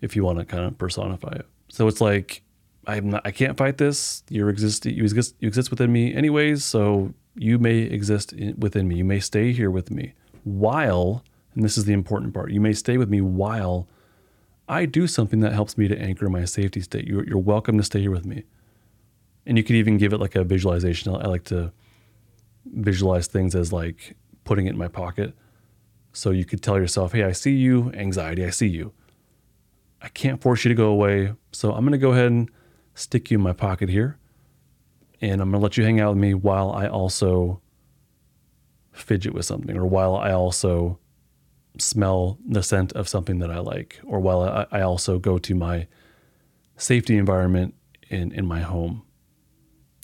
if 0.00 0.16
you 0.16 0.24
want 0.24 0.38
to 0.40 0.44
kind 0.44 0.64
of 0.64 0.76
personify 0.76 1.32
it. 1.32 1.46
So 1.68 1.86
it's 1.88 2.00
like 2.00 2.42
I'm 2.86 3.10
not, 3.10 3.22
I 3.24 3.30
can't 3.30 3.56
fight 3.56 3.78
this. 3.78 4.22
You 4.28 4.48
exist, 4.48 4.86
you 4.86 5.02
exist, 5.02 5.34
you 5.38 5.48
exist 5.48 5.70
within 5.70 5.92
me 5.92 6.14
anyways. 6.14 6.64
So 6.64 7.14
you 7.34 7.58
may 7.58 7.78
exist 7.78 8.32
in, 8.32 8.58
within 8.58 8.88
me. 8.88 8.96
You 8.96 9.04
may 9.04 9.20
stay 9.20 9.52
here 9.52 9.70
with 9.70 9.90
me 9.90 10.14
while, 10.44 11.24
and 11.54 11.64
this 11.64 11.78
is 11.78 11.84
the 11.84 11.92
important 11.92 12.34
part. 12.34 12.50
You 12.50 12.60
may 12.60 12.72
stay 12.72 12.96
with 12.96 13.08
me 13.08 13.20
while 13.20 13.88
I 14.68 14.86
do 14.86 15.06
something 15.06 15.40
that 15.40 15.52
helps 15.52 15.76
me 15.76 15.88
to 15.88 15.98
anchor 15.98 16.28
my 16.28 16.44
safety 16.44 16.80
state. 16.80 17.06
You're, 17.06 17.24
you're 17.26 17.38
welcome 17.38 17.76
to 17.76 17.84
stay 17.84 18.00
here 18.00 18.10
with 18.10 18.24
me. 18.24 18.44
And 19.46 19.58
you 19.58 19.64
could 19.64 19.76
even 19.76 19.98
give 19.98 20.12
it 20.12 20.18
like 20.18 20.34
a 20.34 20.44
visualization. 20.44 21.14
I 21.14 21.26
like 21.26 21.44
to 21.44 21.72
visualize 22.64 23.26
things 23.26 23.54
as 23.54 23.72
like 23.72 24.16
putting 24.44 24.66
it 24.66 24.70
in 24.70 24.78
my 24.78 24.88
pocket. 24.88 25.34
So 26.12 26.30
you 26.30 26.44
could 26.44 26.62
tell 26.62 26.78
yourself, 26.78 27.12
hey, 27.12 27.24
I 27.24 27.32
see 27.32 27.54
you, 27.54 27.92
anxiety, 27.92 28.44
I 28.44 28.50
see 28.50 28.68
you. 28.68 28.92
I 30.00 30.08
can't 30.08 30.40
force 30.40 30.64
you 30.64 30.70
to 30.70 30.74
go 30.74 30.88
away. 30.88 31.34
So 31.52 31.72
I'm 31.72 31.80
going 31.80 31.92
to 31.92 31.98
go 31.98 32.12
ahead 32.12 32.26
and 32.26 32.50
stick 32.94 33.30
you 33.30 33.38
in 33.38 33.42
my 33.42 33.52
pocket 33.52 33.88
here. 33.88 34.18
And 35.20 35.40
I'm 35.40 35.50
going 35.50 35.60
to 35.60 35.62
let 35.62 35.76
you 35.76 35.84
hang 35.84 36.00
out 36.00 36.10
with 36.10 36.22
me 36.22 36.34
while 36.34 36.70
I 36.70 36.86
also 36.86 37.60
fidget 38.92 39.34
with 39.34 39.44
something 39.44 39.76
or 39.76 39.86
while 39.86 40.16
I 40.16 40.32
also 40.32 40.98
smell 41.78 42.38
the 42.46 42.62
scent 42.62 42.92
of 42.92 43.08
something 43.08 43.38
that 43.40 43.50
I 43.50 43.58
like 43.58 44.00
or 44.04 44.20
while 44.20 44.42
I, 44.42 44.66
I 44.70 44.82
also 44.82 45.18
go 45.18 45.38
to 45.38 45.54
my 45.54 45.86
safety 46.76 47.16
environment 47.16 47.74
in, 48.08 48.32
in 48.32 48.46
my 48.46 48.60
home 48.60 49.02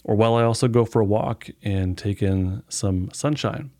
or 0.04 0.14
while 0.14 0.34
I 0.34 0.42
also 0.42 0.68
go 0.68 0.84
for 0.84 1.00
a 1.00 1.04
walk 1.04 1.48
and 1.62 1.96
take 1.96 2.22
in 2.22 2.62
some 2.68 3.10
sunshine. 3.12 3.70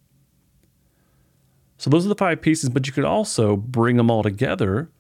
So 1.79 1.89
those 1.89 2.05
are 2.05 2.11
the 2.11 2.15
five 2.15 2.43
pieces, 2.43 2.69
but 2.69 2.87
you 2.87 2.93
could 2.93 3.05
also 3.05 3.57
bring 3.57 3.97
them 3.97 4.11
all 4.11 4.23
together. 4.23 4.91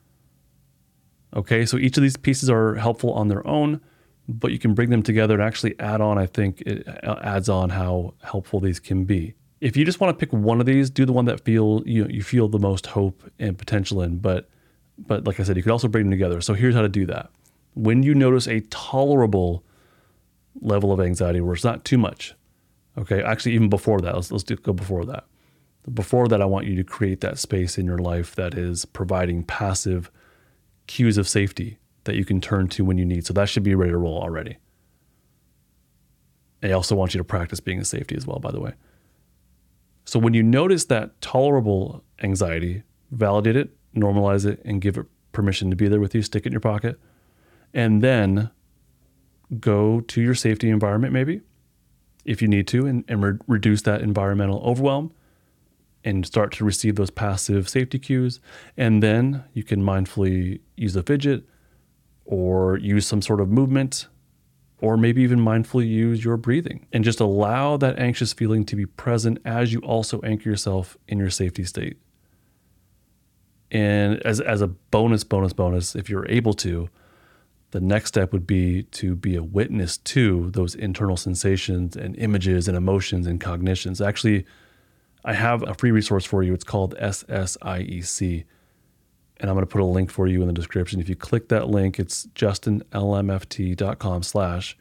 Okay, 1.37 1.67
so 1.67 1.77
each 1.77 1.97
of 1.97 2.03
these 2.03 2.17
pieces 2.17 2.49
are 2.49 2.77
helpful 2.77 3.13
on 3.13 3.29
their 3.29 3.47
own, 3.47 3.81
but 4.27 4.51
you 4.51 4.59
can 4.59 4.75
bring 4.75 4.91
them 4.91 5.03
together 5.03 5.35
and 5.35 5.43
actually 5.43 5.79
add 5.79 6.01
on. 6.01 6.17
I 6.17 6.27
think 6.27 6.63
it 6.63 6.89
uh, 7.05 7.17
adds 7.23 7.49
on 7.49 7.71
how 7.71 8.15
helpful 8.23 8.61
these 8.61 8.81
can 8.81 9.05
be. 9.05 9.35
If 9.61 9.77
you 9.77 9.85
just 9.85 10.01
want 10.01 10.17
to 10.17 10.27
pick 10.27 10.33
one 10.33 10.61
of 10.61 10.67
these, 10.67 10.89
do 10.89 11.05
the 11.05 11.13
one 11.13 11.27
that 11.27 11.45
feel 11.45 11.83
you 11.87 12.07
you 12.07 12.23
feel 12.23 12.49
the 12.49 12.59
most 12.59 12.87
hope 12.87 13.31
and 13.39 13.59
potential 13.59 14.01
in. 14.03 14.19
But 14.19 14.49
but 14.99 15.27
like 15.27 15.41
I 15.41 15.43
said, 15.43 15.57
you 15.57 15.63
could 15.63 15.73
also 15.73 15.89
bring 15.89 16.05
them 16.05 16.11
together. 16.11 16.41
So 16.41 16.55
here's 16.55 16.75
how 16.75 16.83
to 16.83 16.89
do 16.89 17.07
that. 17.07 17.31
When 17.75 18.03
you 18.03 18.15
notice 18.15 18.47
a 18.47 18.61
tolerable 18.71 19.65
level 20.61 20.93
of 20.93 21.01
anxiety 21.01 21.41
where 21.41 21.55
it's 21.55 21.65
not 21.65 21.85
too 21.85 21.99
much, 21.99 22.35
okay, 22.99 23.23
actually 23.23 23.55
even 23.55 23.69
before 23.69 24.01
that, 24.01 24.15
let's 24.15 24.33
let's 24.33 24.45
do, 24.45 24.57
go 24.57 24.73
before 24.73 25.05
that 25.05 25.25
before 25.93 26.29
that, 26.29 26.43
I 26.43 26.45
want 26.45 26.67
you 26.67 26.77
to 26.77 26.85
create 26.85 27.21
that 27.21 27.39
space 27.39 27.79
in 27.79 27.87
your 27.87 27.99
life 27.99 28.35
that 28.37 28.55
is 28.55 28.85
providing 28.85 29.43
passive 29.45 30.11
cues 30.87 31.17
of 31.17 31.29
safety 31.29 31.79
that 32.05 32.17
you 32.17 32.25
can 32.25 32.41
turn 32.41 32.69
to 32.69 32.85
when 32.85 32.99
you 32.99 33.05
need. 33.05 33.27
So 33.27 33.33
that 33.35 33.49
should 33.49 33.63
be 33.63 33.75
ready 33.75 33.93
to 33.93 33.99
roll 33.99 34.21
already. 34.21 34.59
I 36.63 36.73
also 36.73 36.95
want 36.95 37.15
you 37.15 37.19
to 37.19 37.25
practice 37.25 37.61
being 37.61 37.81
a 37.81 37.85
safety 37.85 38.15
as 38.15 38.27
well, 38.27 38.39
by 38.39 38.51
the 38.51 38.61
way. 38.61 38.75
So 40.11 40.19
when 40.19 40.35
you 40.35 40.43
notice 40.43 40.87
that 40.87 41.21
tolerable 41.21 42.03
anxiety, 42.21 42.83
validate 43.13 43.55
it, 43.55 43.71
normalize 43.95 44.45
it, 44.45 44.61
and 44.65 44.81
give 44.81 44.99
it 44.99 45.07
permission 45.31 45.71
to 45.71 45.77
be 45.77 45.87
there 45.87 46.01
with 46.01 46.17
you, 46.17 46.23
stick 46.23 46.43
it 46.43 46.47
in 46.47 46.53
your 46.53 46.61
pocket, 46.61 46.99
and 47.73 48.03
then 48.03 48.51
go 49.61 50.01
to 50.01 50.21
your 50.21 50.35
safety 50.35 50.69
environment, 50.69 51.13
maybe, 51.13 51.43
if 52.25 52.43
you 52.43 52.49
need 52.49 52.67
to, 52.67 52.87
and, 52.87 53.05
and 53.07 53.23
re- 53.23 53.39
reduce 53.47 53.83
that 53.83 54.01
environmental 54.01 54.61
overwhelm 54.65 55.13
and 56.03 56.27
start 56.27 56.51
to 56.55 56.65
receive 56.65 56.97
those 56.97 57.11
passive 57.11 57.69
safety 57.69 58.01
cues. 58.01 58.41
And 58.77 59.05
then 59.05 59.45
you 59.53 59.63
can 59.63 59.81
mindfully 59.81 60.59
use 60.77 60.97
a 60.97 61.05
fidget 61.05 61.45
or 62.25 62.79
use 62.79 63.07
some 63.07 63.23
sort 63.23 63.41
of 63.41 63.49
movement 63.49 64.09
or 64.81 64.97
maybe 64.97 65.23
even 65.23 65.39
mindfully 65.39 65.89
use 65.89 66.25
your 66.25 66.37
breathing 66.37 66.87
and 66.93 67.05
just 67.05 67.21
allow 67.21 67.77
that 67.77 67.99
anxious 67.99 68.33
feeling 68.33 68.65
to 68.65 68.77
be 68.77 68.87
present 68.87 69.39
as 69.45 69.73
you 69.73 69.81
also 69.81 70.21
anchor 70.23 70.49
yourself 70.49 70.97
in 71.07 71.19
your 71.19 71.31
safety 71.31 71.65
state. 71.65 71.99
And 73.71 74.21
as, 74.23 74.41
as 74.41 74.63
a 74.63 74.67
bonus, 74.67 75.23
bonus, 75.23 75.53
bonus, 75.53 75.95
if 75.95 76.09
you're 76.09 76.29
able 76.29 76.55
to, 76.55 76.89
the 77.71 77.81
next 77.81 78.09
step 78.09 78.33
would 78.33 78.47
be 78.47 78.83
to 78.85 79.15
be 79.15 79.37
a 79.37 79.43
witness 79.43 79.99
to 79.99 80.51
those 80.51 80.75
internal 80.75 81.17
sensations 81.17 81.95
and 81.95 82.17
images 82.17 82.67
and 82.67 82.77
emotions 82.77 83.27
and 83.27 83.41
cognitions. 83.41 84.01
Actually, 84.01 84.45
I 85.25 85.35
have 85.35 85.63
a 85.69 85.75
free 85.75 85.91
resource 85.91 86.25
for 86.25 86.43
you. 86.43 86.53
It's 86.53 86.65
called 86.65 86.97
SSIEC. 86.97 88.45
And 89.41 89.51
I'm 89.51 89.57
going 89.57 89.67
to 89.67 89.73
put 89.73 89.81
a 89.81 89.85
link 89.85 90.11
for 90.11 90.29
you 90.29 90.43
in 90.43 90.47
the 90.47 90.53
description. 90.53 91.01
If 91.01 91.09
you 91.09 91.17
click 91.17 91.49
that 91.49 91.69
link, 91.69 91.99
it's 91.99 92.27
justinlmft.com 92.35 94.23
slash 94.23 94.77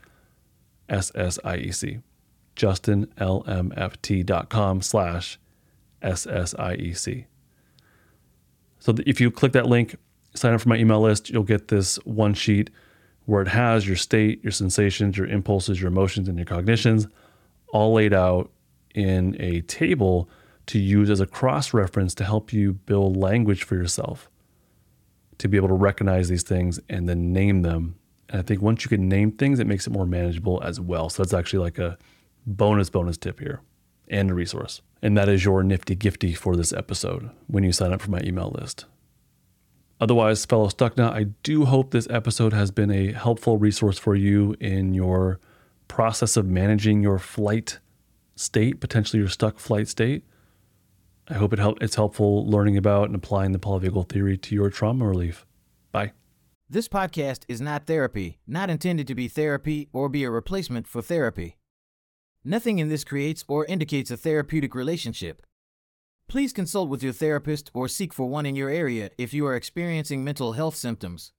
SSIEC. 0.89 2.01
justinlmft.com 2.55 4.81
slash 4.81 5.39
SSIEC. 6.03 7.25
So 8.79 8.95
if 9.05 9.21
you 9.21 9.31
click 9.31 9.53
that 9.53 9.65
link, 9.65 9.95
sign 10.35 10.53
up 10.53 10.61
for 10.61 10.69
my 10.69 10.77
email 10.77 11.01
list, 11.01 11.29
you'll 11.29 11.43
get 11.43 11.69
this 11.69 11.95
one 12.05 12.33
sheet 12.33 12.69
where 13.25 13.41
it 13.41 13.47
has 13.47 13.87
your 13.87 13.95
state, 13.95 14.43
your 14.43 14.51
sensations, 14.51 15.17
your 15.17 15.27
impulses, 15.27 15.79
your 15.79 15.87
emotions, 15.87 16.27
and 16.27 16.37
your 16.37 16.45
cognitions 16.45 17.07
all 17.71 17.93
laid 17.93 18.13
out 18.13 18.51
in 18.95 19.37
a 19.39 19.61
table 19.61 20.29
to 20.65 20.79
use 20.79 21.09
as 21.09 21.19
a 21.19 21.25
cross 21.25 21.73
reference 21.73 22.13
to 22.15 22.23
help 22.23 22.51
you 22.51 22.73
build 22.73 23.15
language 23.15 23.63
for 23.63 23.75
yourself, 23.75 24.29
to 25.39 25.47
be 25.47 25.57
able 25.57 25.67
to 25.69 25.73
recognize 25.73 26.29
these 26.29 26.43
things 26.43 26.79
and 26.89 27.09
then 27.09 27.33
name 27.33 27.63
them. 27.63 27.95
And 28.29 28.39
I 28.39 28.43
think 28.43 28.61
once 28.61 28.83
you 28.83 28.89
can 28.89 29.09
name 29.09 29.31
things, 29.31 29.59
it 29.59 29.67
makes 29.67 29.87
it 29.87 29.91
more 29.91 30.05
manageable 30.05 30.61
as 30.63 30.79
well. 30.79 31.09
So 31.09 31.23
that's 31.23 31.33
actually 31.33 31.59
like 31.59 31.79
a 31.79 31.97
bonus, 32.45 32.89
bonus 32.89 33.17
tip 33.17 33.39
here 33.39 33.61
and 34.07 34.31
a 34.31 34.33
resource. 34.33 34.81
And 35.01 35.17
that 35.17 35.29
is 35.29 35.43
your 35.43 35.63
nifty 35.63 35.95
gifty 35.95 36.35
for 36.35 36.55
this 36.55 36.73
episode 36.73 37.29
when 37.47 37.63
you 37.63 37.71
sign 37.71 37.93
up 37.93 38.01
for 38.01 38.11
my 38.11 38.21
email 38.21 38.51
list. 38.59 38.85
Otherwise, 40.01 40.45
fellow 40.45 40.67
Stucknut, 40.67 41.13
I 41.13 41.23
do 41.43 41.65
hope 41.65 41.91
this 41.91 42.07
episode 42.09 42.53
has 42.53 42.71
been 42.71 42.91
a 42.91 43.11
helpful 43.11 43.57
resource 43.57 43.97
for 43.97 44.15
you 44.15 44.55
in 44.59 44.93
your 44.93 45.39
process 45.87 46.37
of 46.37 46.45
managing 46.45 47.03
your 47.03 47.19
flight 47.19 47.79
state, 48.35 48.79
potentially 48.79 49.19
your 49.19 49.29
stuck 49.29 49.59
flight 49.59 49.87
state. 49.87 50.23
I 51.29 51.35
hope 51.35 51.53
it 51.53 51.59
help, 51.59 51.77
it's 51.81 51.95
helpful 51.95 52.47
learning 52.47 52.75
about 52.75 53.05
and 53.05 53.15
applying 53.15 53.51
the 53.51 53.59
polyvagal 53.59 54.09
theory 54.09 54.35
to 54.35 54.55
your 54.55 54.71
trauma 54.71 55.07
relief. 55.07 55.45
Bye. 55.91 56.13
This 56.67 56.87
podcast 56.87 57.43
is 57.47 57.61
not 57.61 57.85
therapy, 57.85 58.39
not 58.47 58.71
intended 58.71 59.05
to 59.07 59.15
be 59.15 59.27
therapy 59.27 59.89
or 59.93 60.09
be 60.09 60.23
a 60.23 60.31
replacement 60.31 60.87
for 60.87 61.03
therapy. 61.03 61.57
Nothing 62.43 62.79
in 62.79 62.89
this 62.89 63.03
creates 63.03 63.45
or 63.47 63.65
indicates 63.65 64.09
a 64.09 64.17
therapeutic 64.17 64.73
relationship. 64.73 65.43
Please 66.27 66.51
consult 66.51 66.89
with 66.89 67.03
your 67.03 67.13
therapist 67.13 67.69
or 67.75 67.87
seek 67.87 68.11
for 68.11 68.27
one 68.27 68.47
in 68.47 68.55
your 68.55 68.69
area 68.69 69.11
if 69.19 69.31
you 69.31 69.45
are 69.45 69.55
experiencing 69.55 70.23
mental 70.23 70.53
health 70.53 70.75
symptoms. 70.75 71.31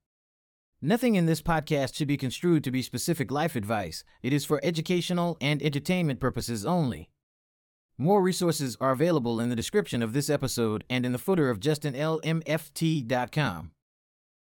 Nothing 0.81 1.15
in 1.15 1.25
this 1.25 1.41
podcast 1.41 1.95
should 1.95 2.07
be 2.07 2.17
construed 2.17 2.63
to 2.63 2.71
be 2.71 2.81
specific 2.81 3.29
life 3.29 3.55
advice. 3.55 4.03
It 4.23 4.31
is 4.33 4.45
for 4.45 4.59
educational 4.63 5.37
and 5.39 5.61
entertainment 5.61 6.19
purposes 6.19 6.65
only. 6.65 7.10
More 8.01 8.21
resources 8.23 8.75
are 8.81 8.93
available 8.93 9.39
in 9.39 9.49
the 9.49 9.55
description 9.55 10.01
of 10.01 10.11
this 10.11 10.27
episode 10.27 10.83
and 10.89 11.05
in 11.05 11.11
the 11.11 11.19
footer 11.19 11.51
of 11.51 11.59
justinlmft.com. 11.59 13.71